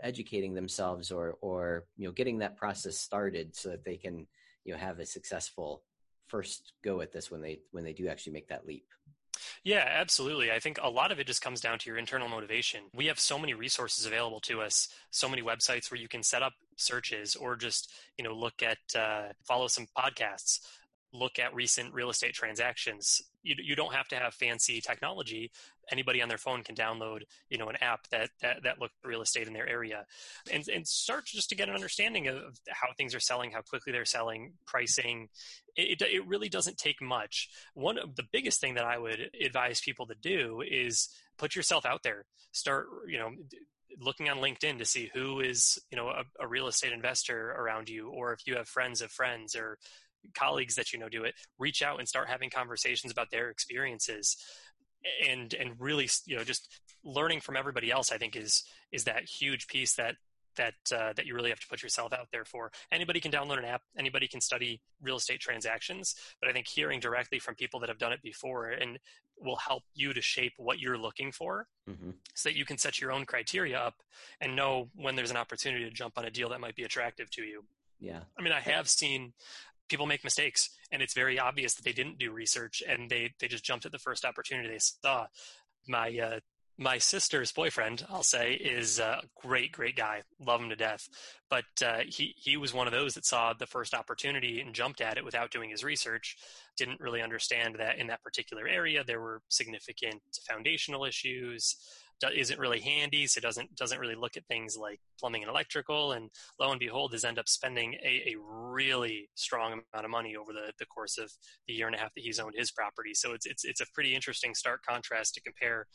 educating 0.00 0.54
themselves 0.54 1.10
or 1.10 1.36
or 1.40 1.86
you 1.96 2.06
know 2.06 2.12
getting 2.12 2.38
that 2.38 2.56
process 2.56 2.96
started 2.96 3.56
so 3.56 3.70
that 3.70 3.84
they 3.84 3.96
can 3.96 4.28
you 4.64 4.72
know 4.72 4.78
have 4.78 5.00
a 5.00 5.06
successful 5.06 5.82
first 6.28 6.72
go 6.82 7.00
at 7.00 7.12
this 7.12 7.30
when 7.30 7.40
they 7.40 7.60
when 7.72 7.84
they 7.84 7.92
do 7.92 8.08
actually 8.08 8.32
make 8.32 8.48
that 8.48 8.66
leap 8.66 8.86
yeah, 9.64 9.84
absolutely. 9.88 10.52
I 10.52 10.58
think 10.58 10.78
a 10.82 10.88
lot 10.88 11.12
of 11.12 11.18
it 11.18 11.26
just 11.26 11.42
comes 11.42 11.60
down 11.60 11.78
to 11.80 11.90
your 11.90 11.98
internal 11.98 12.28
motivation. 12.28 12.82
We 12.94 13.06
have 13.06 13.18
so 13.18 13.38
many 13.38 13.54
resources 13.54 14.06
available 14.06 14.40
to 14.40 14.60
us, 14.60 14.88
so 15.10 15.28
many 15.28 15.42
websites 15.42 15.90
where 15.90 16.00
you 16.00 16.08
can 16.08 16.22
set 16.22 16.42
up 16.42 16.52
searches 16.76 17.36
or 17.36 17.56
just, 17.56 17.92
you 18.16 18.24
know, 18.24 18.32
look 18.32 18.62
at, 18.62 18.78
uh, 18.98 19.32
follow 19.44 19.68
some 19.68 19.86
podcasts, 19.96 20.60
look 21.18 21.38
at 21.38 21.54
recent 21.54 21.92
real 21.94 22.10
estate 22.10 22.34
transactions. 22.34 23.22
You, 23.42 23.54
you 23.62 23.76
don't 23.76 23.94
have 23.94 24.08
to 24.08 24.16
have 24.16 24.34
fancy 24.34 24.80
technology 24.80 25.50
anybody 25.90 26.22
on 26.22 26.28
their 26.28 26.38
phone 26.38 26.62
can 26.62 26.74
download, 26.74 27.22
you 27.48 27.58
know, 27.58 27.68
an 27.68 27.76
app 27.80 28.08
that 28.08 28.30
that, 28.42 28.62
that 28.64 28.80
looks 28.80 28.94
real 29.04 29.22
estate 29.22 29.46
in 29.46 29.52
their 29.52 29.68
area, 29.68 30.04
and 30.52 30.66
and 30.68 30.86
start 30.86 31.26
just 31.26 31.48
to 31.50 31.54
get 31.54 31.68
an 31.68 31.74
understanding 31.74 32.28
of 32.28 32.58
how 32.68 32.88
things 32.96 33.14
are 33.14 33.20
selling, 33.20 33.50
how 33.50 33.62
quickly 33.62 33.92
they're 33.92 34.04
selling, 34.04 34.52
pricing. 34.66 35.28
It, 35.76 36.00
it, 36.00 36.26
really 36.26 36.48
doesn't 36.48 36.78
take 36.78 37.02
much. 37.02 37.50
One 37.74 37.98
of 37.98 38.16
the 38.16 38.24
biggest 38.32 38.62
thing 38.62 38.74
that 38.74 38.86
I 38.86 38.96
would 38.96 39.30
advise 39.44 39.78
people 39.78 40.06
to 40.06 40.14
do 40.14 40.62
is 40.66 41.10
put 41.36 41.54
yourself 41.54 41.84
out 41.84 42.02
there. 42.02 42.24
Start, 42.52 42.86
you 43.06 43.18
know, 43.18 43.32
looking 44.00 44.30
on 44.30 44.38
LinkedIn 44.38 44.78
to 44.78 44.86
see 44.86 45.10
who 45.12 45.40
is, 45.40 45.78
you 45.90 45.98
know, 45.98 46.08
a, 46.08 46.24
a 46.40 46.48
real 46.48 46.66
estate 46.66 46.92
investor 46.92 47.50
around 47.50 47.90
you, 47.90 48.08
or 48.08 48.32
if 48.32 48.46
you 48.46 48.56
have 48.56 48.68
friends 48.68 49.02
of 49.02 49.10
friends 49.10 49.54
or 49.54 49.76
colleagues 50.34 50.74
that 50.74 50.92
you 50.92 50.98
know 50.98 51.08
do 51.08 51.24
it 51.24 51.34
reach 51.58 51.82
out 51.82 51.98
and 51.98 52.08
start 52.08 52.28
having 52.28 52.50
conversations 52.50 53.12
about 53.12 53.30
their 53.30 53.50
experiences. 53.50 54.36
And 55.28 55.54
and 55.54 55.74
really 55.78 56.08
you 56.24 56.36
know 56.36 56.42
just 56.42 56.80
learning 57.04 57.40
from 57.40 57.56
everybody 57.56 57.92
else 57.92 58.10
i 58.10 58.18
think 58.18 58.34
is 58.34 58.64
is 58.90 59.04
that 59.04 59.22
huge 59.22 59.68
piece 59.68 59.94
that 59.94 60.16
that 60.56 60.74
uh, 60.92 61.12
that 61.14 61.26
you 61.26 61.34
really 61.34 61.50
have 61.50 61.60
to 61.60 61.68
put 61.68 61.82
yourself 61.82 62.12
out 62.12 62.28
there 62.32 62.44
for. 62.44 62.70
Anybody 62.90 63.20
can 63.20 63.30
download 63.30 63.58
an 63.58 63.64
app. 63.64 63.82
Anybody 63.98 64.26
can 64.26 64.40
study 64.40 64.80
real 65.00 65.16
estate 65.16 65.40
transactions. 65.40 66.14
But 66.40 66.50
i 66.50 66.52
think 66.52 66.66
hearing 66.66 67.00
directly 67.00 67.38
from 67.38 67.54
people 67.54 67.80
that 67.80 67.88
have 67.88 67.98
done 67.98 68.12
it 68.12 68.22
before 68.22 68.70
and 68.70 68.98
will 69.38 69.56
help 69.56 69.82
you 69.94 70.14
to 70.14 70.22
shape 70.22 70.54
what 70.56 70.80
you're 70.80 70.96
looking 70.96 71.30
for 71.30 71.66
mm-hmm. 71.88 72.10
so 72.34 72.48
that 72.48 72.56
you 72.56 72.64
can 72.64 72.78
set 72.78 73.00
your 73.00 73.12
own 73.12 73.26
criteria 73.26 73.78
up 73.78 73.96
and 74.40 74.56
know 74.56 74.88
when 74.94 75.14
there's 75.14 75.30
an 75.30 75.36
opportunity 75.36 75.84
to 75.84 75.90
jump 75.90 76.14
on 76.16 76.24
a 76.24 76.30
deal 76.30 76.48
that 76.48 76.60
might 76.60 76.74
be 76.74 76.84
attractive 76.84 77.30
to 77.30 77.42
you. 77.42 77.62
Yeah. 78.00 78.20
I 78.38 78.42
mean 78.42 78.52
i 78.52 78.60
have 78.60 78.88
seen 78.88 79.32
people 79.88 80.06
make 80.06 80.24
mistakes 80.24 80.70
and 80.92 81.02
it's 81.02 81.14
very 81.14 81.38
obvious 81.38 81.74
that 81.74 81.84
they 81.84 81.92
didn't 81.92 82.18
do 82.18 82.32
research 82.32 82.82
and 82.88 83.10
they 83.10 83.32
they 83.40 83.48
just 83.48 83.64
jumped 83.64 83.86
at 83.86 83.92
the 83.92 83.98
first 83.98 84.24
opportunity 84.24 84.68
they 84.68 84.78
saw 84.78 85.26
my 85.88 86.18
uh, 86.18 86.40
my 86.78 86.98
sister's 86.98 87.52
boyfriend, 87.52 88.04
I'll 88.10 88.22
say, 88.22 88.52
is 88.52 88.98
a 88.98 89.22
great, 89.34 89.72
great 89.72 89.96
guy. 89.96 90.22
Love 90.38 90.60
him 90.60 90.68
to 90.68 90.76
death. 90.76 91.08
But 91.48 91.64
uh, 91.84 92.00
he 92.06 92.34
he 92.36 92.56
was 92.56 92.74
one 92.74 92.86
of 92.86 92.92
those 92.92 93.14
that 93.14 93.24
saw 93.24 93.52
the 93.54 93.66
first 93.66 93.94
opportunity 93.94 94.60
and 94.60 94.74
jumped 94.74 95.00
at 95.00 95.16
it 95.16 95.24
without 95.24 95.50
doing 95.50 95.70
his 95.70 95.84
research. 95.84 96.36
Didn't 96.76 97.00
really 97.00 97.22
understand 97.22 97.76
that 97.78 97.98
in 97.98 98.08
that 98.08 98.22
particular 98.22 98.68
area 98.68 99.04
there 99.04 99.20
were 99.20 99.40
significant 99.48 100.20
foundational 100.46 101.04
issues, 101.04 101.76
isn't 102.34 102.58
really 102.58 102.80
handy, 102.80 103.26
so 103.26 103.40
doesn't 103.40 103.74
doesn't 103.76 103.98
really 103.98 104.14
look 104.14 104.36
at 104.36 104.46
things 104.46 104.76
like 104.76 105.00
plumbing 105.20 105.42
and 105.42 105.50
electrical. 105.50 106.12
And 106.12 106.30
lo 106.58 106.70
and 106.70 106.80
behold, 106.80 107.12
has 107.12 107.24
end 107.24 107.38
up 107.38 107.48
spending 107.48 107.94
a, 107.94 108.32
a 108.32 108.36
really 108.38 109.28
strong 109.34 109.72
amount 109.72 110.04
of 110.04 110.10
money 110.10 110.36
over 110.36 110.52
the, 110.52 110.72
the 110.78 110.86
course 110.86 111.18
of 111.18 111.30
the 111.68 111.74
year 111.74 111.86
and 111.86 111.94
a 111.94 111.98
half 111.98 112.14
that 112.14 112.22
he's 112.22 112.38
owned 112.38 112.54
his 112.56 112.70
property. 112.70 113.14
So 113.14 113.32
it's 113.32 113.46
it's 113.46 113.64
it's 113.64 113.80
a 113.80 113.86
pretty 113.94 114.14
interesting 114.14 114.54
stark 114.54 114.82
contrast 114.84 115.34
to 115.34 115.40
compare 115.42 115.86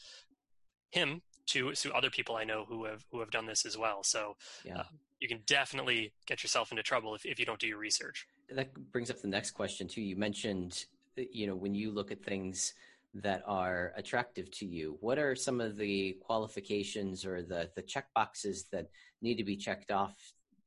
him 0.91 1.21
to 1.47 1.73
to 1.73 1.93
other 1.93 2.09
people 2.09 2.35
I 2.35 2.43
know 2.43 2.65
who 2.67 2.85
have 2.85 3.03
who 3.11 3.19
have 3.19 3.31
done 3.31 3.45
this 3.45 3.65
as 3.65 3.77
well. 3.77 4.03
So 4.03 4.35
yeah. 4.63 4.79
Uh, 4.79 4.83
you 5.19 5.27
can 5.27 5.41
definitely 5.45 6.11
get 6.25 6.41
yourself 6.41 6.71
into 6.71 6.81
trouble 6.81 7.13
if, 7.13 7.25
if 7.25 7.39
you 7.39 7.45
don't 7.45 7.59
do 7.59 7.67
your 7.67 7.77
research. 7.77 8.25
That 8.49 8.73
brings 8.91 9.11
up 9.11 9.21
the 9.21 9.27
next 9.27 9.51
question 9.51 9.87
too. 9.87 10.01
You 10.01 10.15
mentioned, 10.15 10.85
you 11.15 11.45
know, 11.45 11.55
when 11.55 11.75
you 11.75 11.91
look 11.91 12.11
at 12.11 12.23
things 12.23 12.73
that 13.13 13.43
are 13.45 13.93
attractive 13.95 14.49
to 14.51 14.65
you? 14.65 14.97
What 15.01 15.19
are 15.19 15.35
some 15.35 15.59
of 15.59 15.77
the 15.77 16.17
qualifications 16.21 17.25
or 17.25 17.41
the 17.41 17.69
the 17.75 17.81
check 17.81 18.07
boxes 18.15 18.67
that 18.71 18.87
need 19.21 19.35
to 19.35 19.43
be 19.43 19.57
checked 19.57 19.91
off 19.91 20.15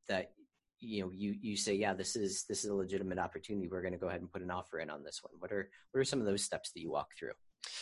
that 0.08 0.32
you 0.80 1.02
know 1.02 1.10
you 1.14 1.34
you 1.40 1.56
say 1.56 1.74
yeah 1.74 1.94
this 1.94 2.14
is 2.14 2.44
this 2.48 2.64
is 2.64 2.70
a 2.70 2.74
legitimate 2.74 3.18
opportunity. 3.18 3.68
We're 3.68 3.82
going 3.82 3.92
to 3.92 3.98
go 3.98 4.08
ahead 4.08 4.20
and 4.20 4.30
put 4.30 4.42
an 4.42 4.50
offer 4.50 4.80
in 4.80 4.90
on 4.90 5.02
this 5.02 5.20
one. 5.22 5.34
What 5.38 5.52
are 5.52 5.70
what 5.92 6.00
are 6.00 6.04
some 6.04 6.20
of 6.20 6.26
those 6.26 6.44
steps 6.44 6.72
that 6.72 6.80
you 6.80 6.90
walk 6.90 7.08
through 7.18 7.32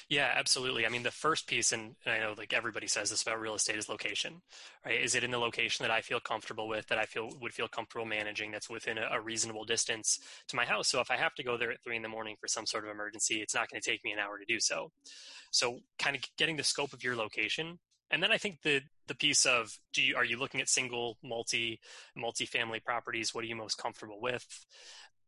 Yeah, 0.09 0.33
absolutely. 0.35 0.85
I 0.87 0.88
mean, 0.88 1.03
the 1.03 1.11
first 1.11 1.47
piece, 1.47 1.73
and, 1.73 1.95
I 2.07 2.18
know 2.18 2.35
like 2.37 2.53
everybody 2.53 2.87
says 2.87 3.11
this 3.11 3.23
about 3.23 3.40
real 3.40 3.55
estate, 3.55 3.77
is 3.77 3.88
location. 3.88 4.42
Right? 4.85 5.01
Is 5.01 5.14
it 5.14 5.25
in 5.25 5.31
the 5.31 5.38
location 5.38 5.85
that 5.85 5.90
I 5.90 6.01
feel 6.01 6.21
comfortable 6.21 6.68
with, 6.68 6.87
that 6.88 6.99
I 6.99 7.05
feel 7.05 7.31
would 7.40 7.55
feel 7.55 7.68
comfortable 7.68 8.07
managing, 8.07 8.53
that's 8.53 8.71
within 8.71 8.99
a, 8.99 9.09
a 9.12 9.21
reasonable 9.21 9.64
distance 9.64 10.18
to 10.49 10.57
my 10.57 10.64
house? 10.64 10.88
So 10.88 11.01
if 11.01 11.11
I 11.11 11.16
have 11.16 11.35
to 11.35 11.45
go 11.45 11.57
there 11.57 11.71
at 11.71 11.83
three 11.83 11.97
in 11.97 12.03
the 12.03 12.09
morning 12.09 12.37
for 12.40 12.49
some 12.49 12.66
sort 12.66 12.85
of 12.85 12.90
emergency, 12.90 13.40
it's 13.40 13.55
not 13.55 13.68
going 13.71 13.81
to 13.81 13.90
take 13.90 14.05
me 14.05 14.12
an 14.12 14.18
hour 14.18 14.38
to 14.38 14.45
do 14.47 14.61
so. 14.61 14.90
So 15.51 15.81
kind 15.99 16.16
of 16.16 16.23
getting 16.38 16.57
the 16.57 16.64
scope 16.64 16.92
of 16.92 17.05
your 17.05 17.16
location 17.16 17.79
and 18.12 18.23
then 18.23 18.31
I 18.31 18.38
think 18.38 18.61
the 18.62 18.83
the 19.09 19.14
piece 19.14 19.47
of 19.47 19.77
do 19.92 20.03
you 20.03 20.14
are 20.16 20.25
you 20.25 20.38
looking 20.38 20.61
at 20.61 20.68
single, 20.68 21.16
multi, 21.25 21.81
multi-family 22.14 22.81
properties? 22.81 23.35
What 23.35 23.42
are 23.42 23.49
you 23.49 23.57
most 23.57 23.77
comfortable 23.79 24.21
with? 24.21 24.47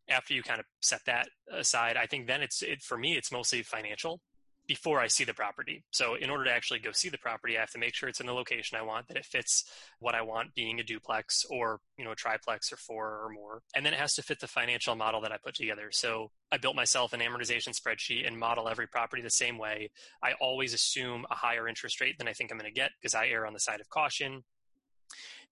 After 0.08 0.34
you 0.34 0.42
kind 0.42 0.60
of 0.60 0.66
set 0.82 1.00
that 1.06 1.28
aside, 1.50 1.96
I 1.96 2.06
think 2.06 2.26
then 2.26 2.42
it's 2.42 2.62
it 2.62 2.82
for 2.82 2.98
me 2.98 3.16
it's 3.16 3.32
mostly 3.32 3.62
financial 3.62 4.20
before 4.66 5.00
I 5.00 5.08
see 5.08 5.24
the 5.24 5.34
property. 5.34 5.84
So 5.90 6.14
in 6.14 6.30
order 6.30 6.44
to 6.44 6.50
actually 6.50 6.78
go 6.78 6.92
see 6.92 7.10
the 7.10 7.18
property, 7.18 7.56
I 7.56 7.60
have 7.60 7.70
to 7.72 7.78
make 7.78 7.94
sure 7.94 8.08
it's 8.08 8.20
in 8.20 8.26
the 8.26 8.32
location 8.32 8.78
I 8.78 8.82
want, 8.82 9.08
that 9.08 9.16
it 9.16 9.24
fits 9.24 9.64
what 9.98 10.14
I 10.14 10.22
want 10.22 10.54
being 10.54 10.80
a 10.80 10.82
duplex 10.82 11.44
or, 11.50 11.80
you 11.98 12.04
know, 12.04 12.12
a 12.12 12.16
triplex 12.16 12.72
or 12.72 12.76
four 12.76 13.06
or 13.06 13.28
more. 13.28 13.62
And 13.76 13.84
then 13.84 13.92
it 13.92 14.00
has 14.00 14.14
to 14.14 14.22
fit 14.22 14.40
the 14.40 14.46
financial 14.46 14.94
model 14.94 15.20
that 15.20 15.32
I 15.32 15.36
put 15.36 15.54
together. 15.54 15.90
So 15.90 16.30
I 16.50 16.56
built 16.56 16.76
myself 16.76 17.12
an 17.12 17.20
amortization 17.20 17.78
spreadsheet 17.78 18.26
and 18.26 18.38
model 18.38 18.68
every 18.68 18.86
property 18.86 19.20
the 19.20 19.30
same 19.30 19.58
way. 19.58 19.90
I 20.22 20.32
always 20.40 20.72
assume 20.72 21.26
a 21.30 21.34
higher 21.34 21.68
interest 21.68 22.00
rate 22.00 22.16
than 22.18 22.28
I 22.28 22.32
think 22.32 22.50
I'm 22.50 22.58
going 22.58 22.72
to 22.72 22.74
get 22.74 22.90
because 23.00 23.14
I 23.14 23.28
err 23.28 23.46
on 23.46 23.52
the 23.52 23.60
side 23.60 23.80
of 23.80 23.90
caution 23.90 24.44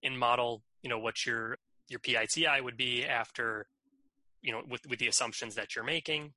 and 0.02 0.18
model, 0.18 0.62
you 0.82 0.88
know, 0.88 0.98
what 0.98 1.26
your 1.26 1.58
your 1.88 2.00
PITI 2.00 2.60
would 2.62 2.76
be 2.76 3.04
after 3.04 3.66
you 4.40 4.52
know 4.52 4.62
with 4.68 4.86
with 4.88 4.98
the 4.98 5.08
assumptions 5.08 5.54
that 5.54 5.74
you're 5.76 5.84
making 5.84 6.32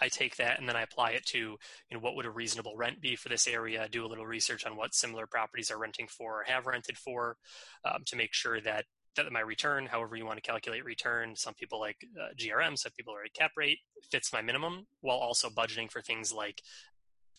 I 0.00 0.08
take 0.08 0.36
that 0.36 0.58
and 0.58 0.68
then 0.68 0.76
I 0.76 0.82
apply 0.82 1.10
it 1.10 1.26
to, 1.26 1.38
you 1.38 1.58
know, 1.92 1.98
what 2.00 2.14
would 2.16 2.26
a 2.26 2.30
reasonable 2.30 2.76
rent 2.76 3.00
be 3.00 3.16
for 3.16 3.28
this 3.28 3.46
area? 3.46 3.88
Do 3.90 4.04
a 4.04 4.08
little 4.08 4.26
research 4.26 4.66
on 4.66 4.76
what 4.76 4.94
similar 4.94 5.26
properties 5.26 5.70
are 5.70 5.78
renting 5.78 6.08
for 6.08 6.40
or 6.40 6.44
have 6.44 6.66
rented 6.66 6.96
for, 6.96 7.36
um, 7.84 8.02
to 8.06 8.16
make 8.16 8.32
sure 8.32 8.60
that 8.60 8.84
that 9.16 9.32
my 9.32 9.40
return, 9.40 9.86
however 9.86 10.16
you 10.16 10.24
want 10.24 10.42
to 10.42 10.48
calculate 10.48 10.84
return, 10.84 11.34
some 11.34 11.54
people 11.54 11.80
like 11.80 11.96
uh, 12.20 12.28
GRM, 12.38 12.78
some 12.78 12.92
people 12.96 13.12
are 13.14 13.24
at 13.24 13.34
cap 13.34 13.50
rate, 13.56 13.78
fits 14.10 14.32
my 14.32 14.40
minimum, 14.40 14.86
while 15.00 15.16
also 15.16 15.48
budgeting 15.48 15.90
for 15.90 16.00
things 16.00 16.32
like 16.32 16.62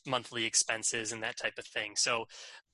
monthly 0.05 0.45
expenses 0.45 1.11
and 1.11 1.21
that 1.23 1.37
type 1.37 1.57
of 1.57 1.65
thing. 1.65 1.93
So 1.95 2.25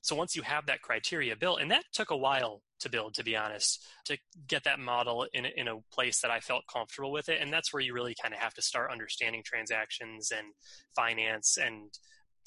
so 0.06 0.14
once 0.14 0.36
you 0.36 0.42
have 0.42 0.66
that 0.66 0.82
criteria 0.82 1.34
built, 1.34 1.60
and 1.60 1.68
that 1.72 1.82
took 1.92 2.10
a 2.10 2.16
while 2.16 2.62
to 2.78 2.88
build, 2.88 3.14
to 3.14 3.24
be 3.24 3.34
honest, 3.34 3.84
to 4.04 4.16
get 4.46 4.62
that 4.62 4.78
model 4.78 5.26
in, 5.32 5.44
in 5.44 5.66
a 5.66 5.80
place 5.92 6.20
that 6.20 6.30
I 6.30 6.38
felt 6.38 6.62
comfortable 6.72 7.10
with 7.10 7.28
it. 7.28 7.40
And 7.40 7.52
that's 7.52 7.72
where 7.72 7.82
you 7.82 7.92
really 7.92 8.14
kind 8.22 8.32
of 8.32 8.38
have 8.38 8.54
to 8.54 8.62
start 8.62 8.92
understanding 8.92 9.42
transactions 9.44 10.30
and 10.30 10.46
finance 10.94 11.58
and 11.60 11.90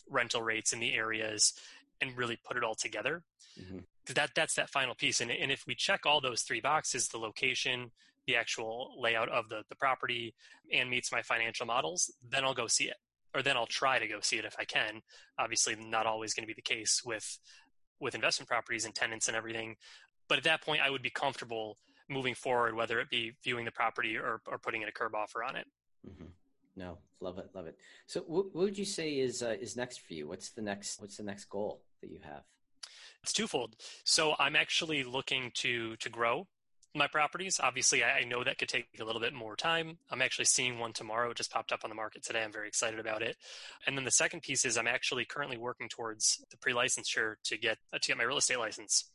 rental 0.10 0.42
rates 0.42 0.72
in 0.72 0.80
the 0.80 0.94
areas 0.94 1.54
and 2.00 2.18
really 2.18 2.38
put 2.48 2.56
it 2.56 2.64
all 2.64 2.76
together. 2.76 3.24
Mm-hmm. 3.60 3.80
That 4.14 4.30
that's 4.34 4.54
that 4.54 4.70
final 4.70 4.96
piece. 4.96 5.20
And, 5.20 5.30
and 5.30 5.52
if 5.52 5.66
we 5.68 5.76
check 5.76 6.06
all 6.06 6.22
those 6.22 6.44
three 6.44 6.62
boxes, 6.62 7.10
the 7.10 7.18
location, 7.18 7.92
the 8.26 8.38
actual 8.38 8.96
layout 8.98 9.28
of 9.28 9.50
the, 9.50 9.64
the 9.68 9.76
property, 9.76 10.34
and 10.72 10.90
meets 10.90 11.12
my 11.12 11.24
financial 11.24 11.66
models, 11.66 12.10
then 12.26 12.46
I'll 12.46 12.54
go 12.54 12.68
see 12.68 12.86
it 12.86 12.96
or 13.36 13.42
then 13.42 13.58
I'll 13.58 13.66
try 13.66 14.00
to 14.00 14.08
go 14.08 14.20
see 14.22 14.38
it 14.38 14.46
if 14.46 14.56
I 14.60 14.66
can. 14.66 15.02
Obviously, 15.38 15.76
not 15.76 16.06
always 16.06 16.34
going 16.34 16.44
to 16.44 16.48
be 16.48 16.54
the 16.54 16.62
case 16.62 17.02
with 17.06 17.40
with 18.00 18.16
investment 18.16 18.48
properties 18.48 18.86
and 18.86 18.96
tenants 18.96 19.28
and 19.28 19.36
everything. 19.36 19.76
But 20.28 20.38
at 20.38 20.44
that 20.46 20.62
point, 20.62 20.82
I 20.82 20.90
would 20.90 21.02
be 21.02 21.10
comfortable 21.10 21.78
moving 22.10 22.34
forward, 22.34 22.76
whether 22.76 23.00
it 23.00 23.10
be 23.10 23.34
viewing 23.44 23.66
the 23.66 23.72
property 23.72 24.18
or, 24.18 24.42
or 24.48 24.58
putting 24.58 24.82
in 24.82 24.88
a 24.88 24.92
curb 24.92 25.16
offer 25.16 25.44
on 25.44 25.56
it. 25.56 25.68
Mm-hmm. 26.08 26.26
No, 26.76 26.98
love 27.20 27.38
it, 27.40 27.50
love 27.54 27.68
it. 27.68 27.78
So, 28.08 28.22
what, 28.22 28.46
what 28.56 28.64
would 28.64 28.78
you 28.78 28.86
say 28.86 29.20
is 29.20 29.44
uh, 29.44 29.56
is 29.60 29.76
next 29.76 30.02
for 30.02 30.14
you? 30.14 30.28
What's 30.28 30.50
the 30.50 30.62
next 30.62 31.02
What's 31.02 31.18
the 31.18 31.24
next 31.24 31.46
goal 31.46 31.82
that 32.02 32.10
you 32.10 32.20
have? 32.24 32.44
It's 33.22 33.34
twofold. 33.34 33.76
So, 34.06 34.36
I'm 34.40 34.56
actually 34.56 35.04
looking 35.04 35.52
to 35.56 35.96
to 35.98 36.10
grow 36.10 36.48
my 36.96 37.08
properties. 37.08 37.60
Obviously, 37.62 38.04
I, 38.04 38.24
know 38.24 38.44
that 38.44 38.58
could 38.58 38.68
take 38.68 38.88
a 39.00 39.04
little 39.04 39.22
bit 39.22 39.34
more 39.34 39.56
time. 39.56 39.98
I'm 40.10 40.22
actually 40.22 40.46
seeing 40.46 40.80
one 40.80 40.94
tomorrow. 40.94 41.30
It 41.30 41.38
just 41.38 41.52
popped 41.52 41.72
up 41.72 41.82
on 41.84 41.90
the 41.90 41.96
market 41.96 42.24
today. 42.24 42.44
I'm 42.44 42.52
very 42.52 42.68
excited 42.68 43.00
about 43.00 43.22
it. 43.22 43.38
And 43.86 43.96
then 43.96 44.06
the 44.06 44.12
second 44.12 44.42
piece 44.42 44.66
is 44.66 44.78
I'm 44.78 44.88
actually 44.88 45.26
currently 45.26 45.58
working 45.58 45.88
towards 45.88 46.44
the 46.50 46.58
pre-licensure 46.58 47.36
to 47.44 47.58
get 47.58 47.78
to 47.94 48.00
get 48.00 48.18
my 48.18 48.24
real 48.24 48.38
estate 48.38 48.60
license, 48.60 49.06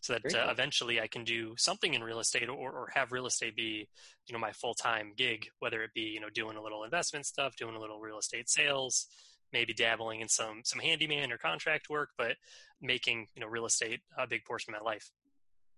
so 0.00 0.12
that 0.12 0.34
uh, 0.34 0.50
eventually 0.50 1.00
I 1.00 1.08
can 1.08 1.24
do 1.24 1.54
something 1.56 1.94
in 1.94 2.04
real 2.04 2.20
estate 2.20 2.48
or, 2.48 2.70
or 2.70 2.88
have 2.94 3.10
real 3.10 3.26
estate 3.26 3.56
be 3.56 3.88
you 4.26 4.32
know 4.32 4.38
my 4.38 4.52
full 4.52 4.74
time 4.74 5.14
gig, 5.16 5.48
whether 5.58 5.82
it 5.82 5.90
be 5.94 6.02
you 6.02 6.20
know 6.20 6.30
doing 6.30 6.56
a 6.56 6.62
little 6.62 6.84
investment 6.84 7.26
stuff, 7.26 7.56
doing 7.56 7.74
a 7.74 7.80
little 7.80 8.00
real 8.00 8.18
estate 8.18 8.48
sales, 8.48 9.06
maybe 9.52 9.72
dabbling 9.72 10.20
in 10.20 10.28
some 10.28 10.60
some 10.64 10.80
handyman 10.80 11.32
or 11.32 11.38
contract 11.38 11.90
work, 11.90 12.10
but 12.16 12.36
making 12.80 13.26
you 13.34 13.40
know 13.40 13.48
real 13.48 13.66
estate 13.66 14.00
a 14.16 14.28
big 14.28 14.44
portion 14.44 14.72
of 14.72 14.80
my 14.80 14.90
life. 14.90 15.10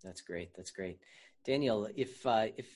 That's 0.02 0.20
great. 0.20 0.54
That's 0.56 0.70
great. 0.70 0.98
Daniel, 1.44 1.88
if 1.96 2.26
uh, 2.26 2.46
if 2.56 2.66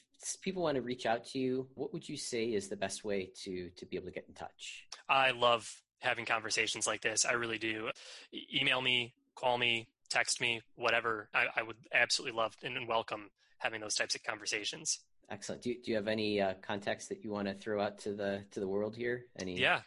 people 0.42 0.62
want 0.62 0.76
to 0.76 0.82
reach 0.82 1.06
out 1.06 1.24
to 1.26 1.38
you, 1.38 1.66
what 1.74 1.92
would 1.92 2.08
you 2.08 2.16
say 2.16 2.46
is 2.46 2.68
the 2.68 2.76
best 2.76 3.04
way 3.04 3.30
to 3.42 3.70
to 3.76 3.86
be 3.86 3.96
able 3.96 4.06
to 4.06 4.12
get 4.12 4.26
in 4.28 4.34
touch? 4.34 4.86
I 5.08 5.32
love 5.32 5.68
having 6.00 6.24
conversations 6.24 6.86
like 6.86 7.02
this. 7.02 7.24
I 7.24 7.32
really 7.32 7.58
do. 7.58 7.90
E- 8.32 8.46
email 8.60 8.80
me, 8.80 9.12
call 9.34 9.58
me, 9.58 9.88
text 10.08 10.40
me, 10.40 10.62
whatever. 10.76 11.28
I, 11.34 11.46
I 11.56 11.62
would 11.62 11.76
absolutely 11.92 12.36
love 12.36 12.56
and 12.62 12.88
welcome 12.88 13.30
having 13.58 13.80
those 13.80 13.94
types 13.94 14.14
of 14.14 14.22
conversations. 14.22 15.00
Excellent. 15.30 15.62
Do 15.62 15.70
you, 15.70 15.76
do 15.82 15.90
you 15.90 15.96
have 15.96 16.08
any 16.08 16.40
uh, 16.40 16.54
context 16.60 17.08
that 17.10 17.22
you 17.22 17.30
want 17.30 17.46
to 17.46 17.54
throw 17.54 17.80
out 17.80 17.98
to 18.00 18.12
the 18.12 18.42
to 18.52 18.60
the 18.60 18.66
world 18.68 18.96
here? 18.96 19.26
Any? 19.38 19.58
Yeah. 19.58 19.80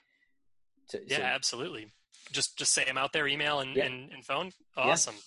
To, 0.89 1.01
yeah, 1.07 1.17
so... 1.17 1.23
absolutely. 1.23 1.91
Just 2.31 2.57
just 2.57 2.73
say 2.73 2.85
I'm 2.87 2.97
out 2.97 3.11
there, 3.11 3.27
email 3.27 3.59
and, 3.59 3.75
yeah. 3.75 3.85
and, 3.85 4.11
and 4.11 4.25
phone. 4.25 4.51
Awesome. 4.77 5.15
Yeah. 5.15 5.21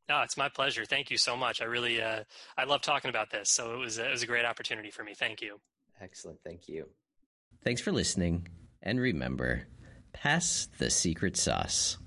No, 0.10 0.22
it's 0.22 0.38
my 0.38 0.50
pleasure. 0.50 0.84
Thank 0.84 1.10
you 1.10 1.18
so 1.18 1.38
much. 1.38 1.62
I 1.62 1.66
really, 1.66 2.02
uh, 2.02 2.24
I 2.58 2.66
love 2.66 2.82
talking 2.82 3.10
about 3.10 3.30
this. 3.30 3.50
So 3.50 3.74
it 3.74 3.78
was, 3.78 3.98
it 3.98 4.10
was 4.10 4.24
a 4.24 4.28
great 4.28 4.44
opportunity 4.44 4.92
for 4.92 5.04
me. 5.04 5.14
Thank 5.14 5.42
you. 5.42 5.62
Excellent. 6.02 6.40
Thank 6.44 6.68
you. 6.68 6.90
Thanks 7.64 7.80
for 7.80 7.94
listening. 7.94 8.48
And 8.84 9.00
remember, 9.00 9.68
pass 10.14 10.68
the 10.78 10.90
secret 10.90 11.38
sauce. 11.38 11.98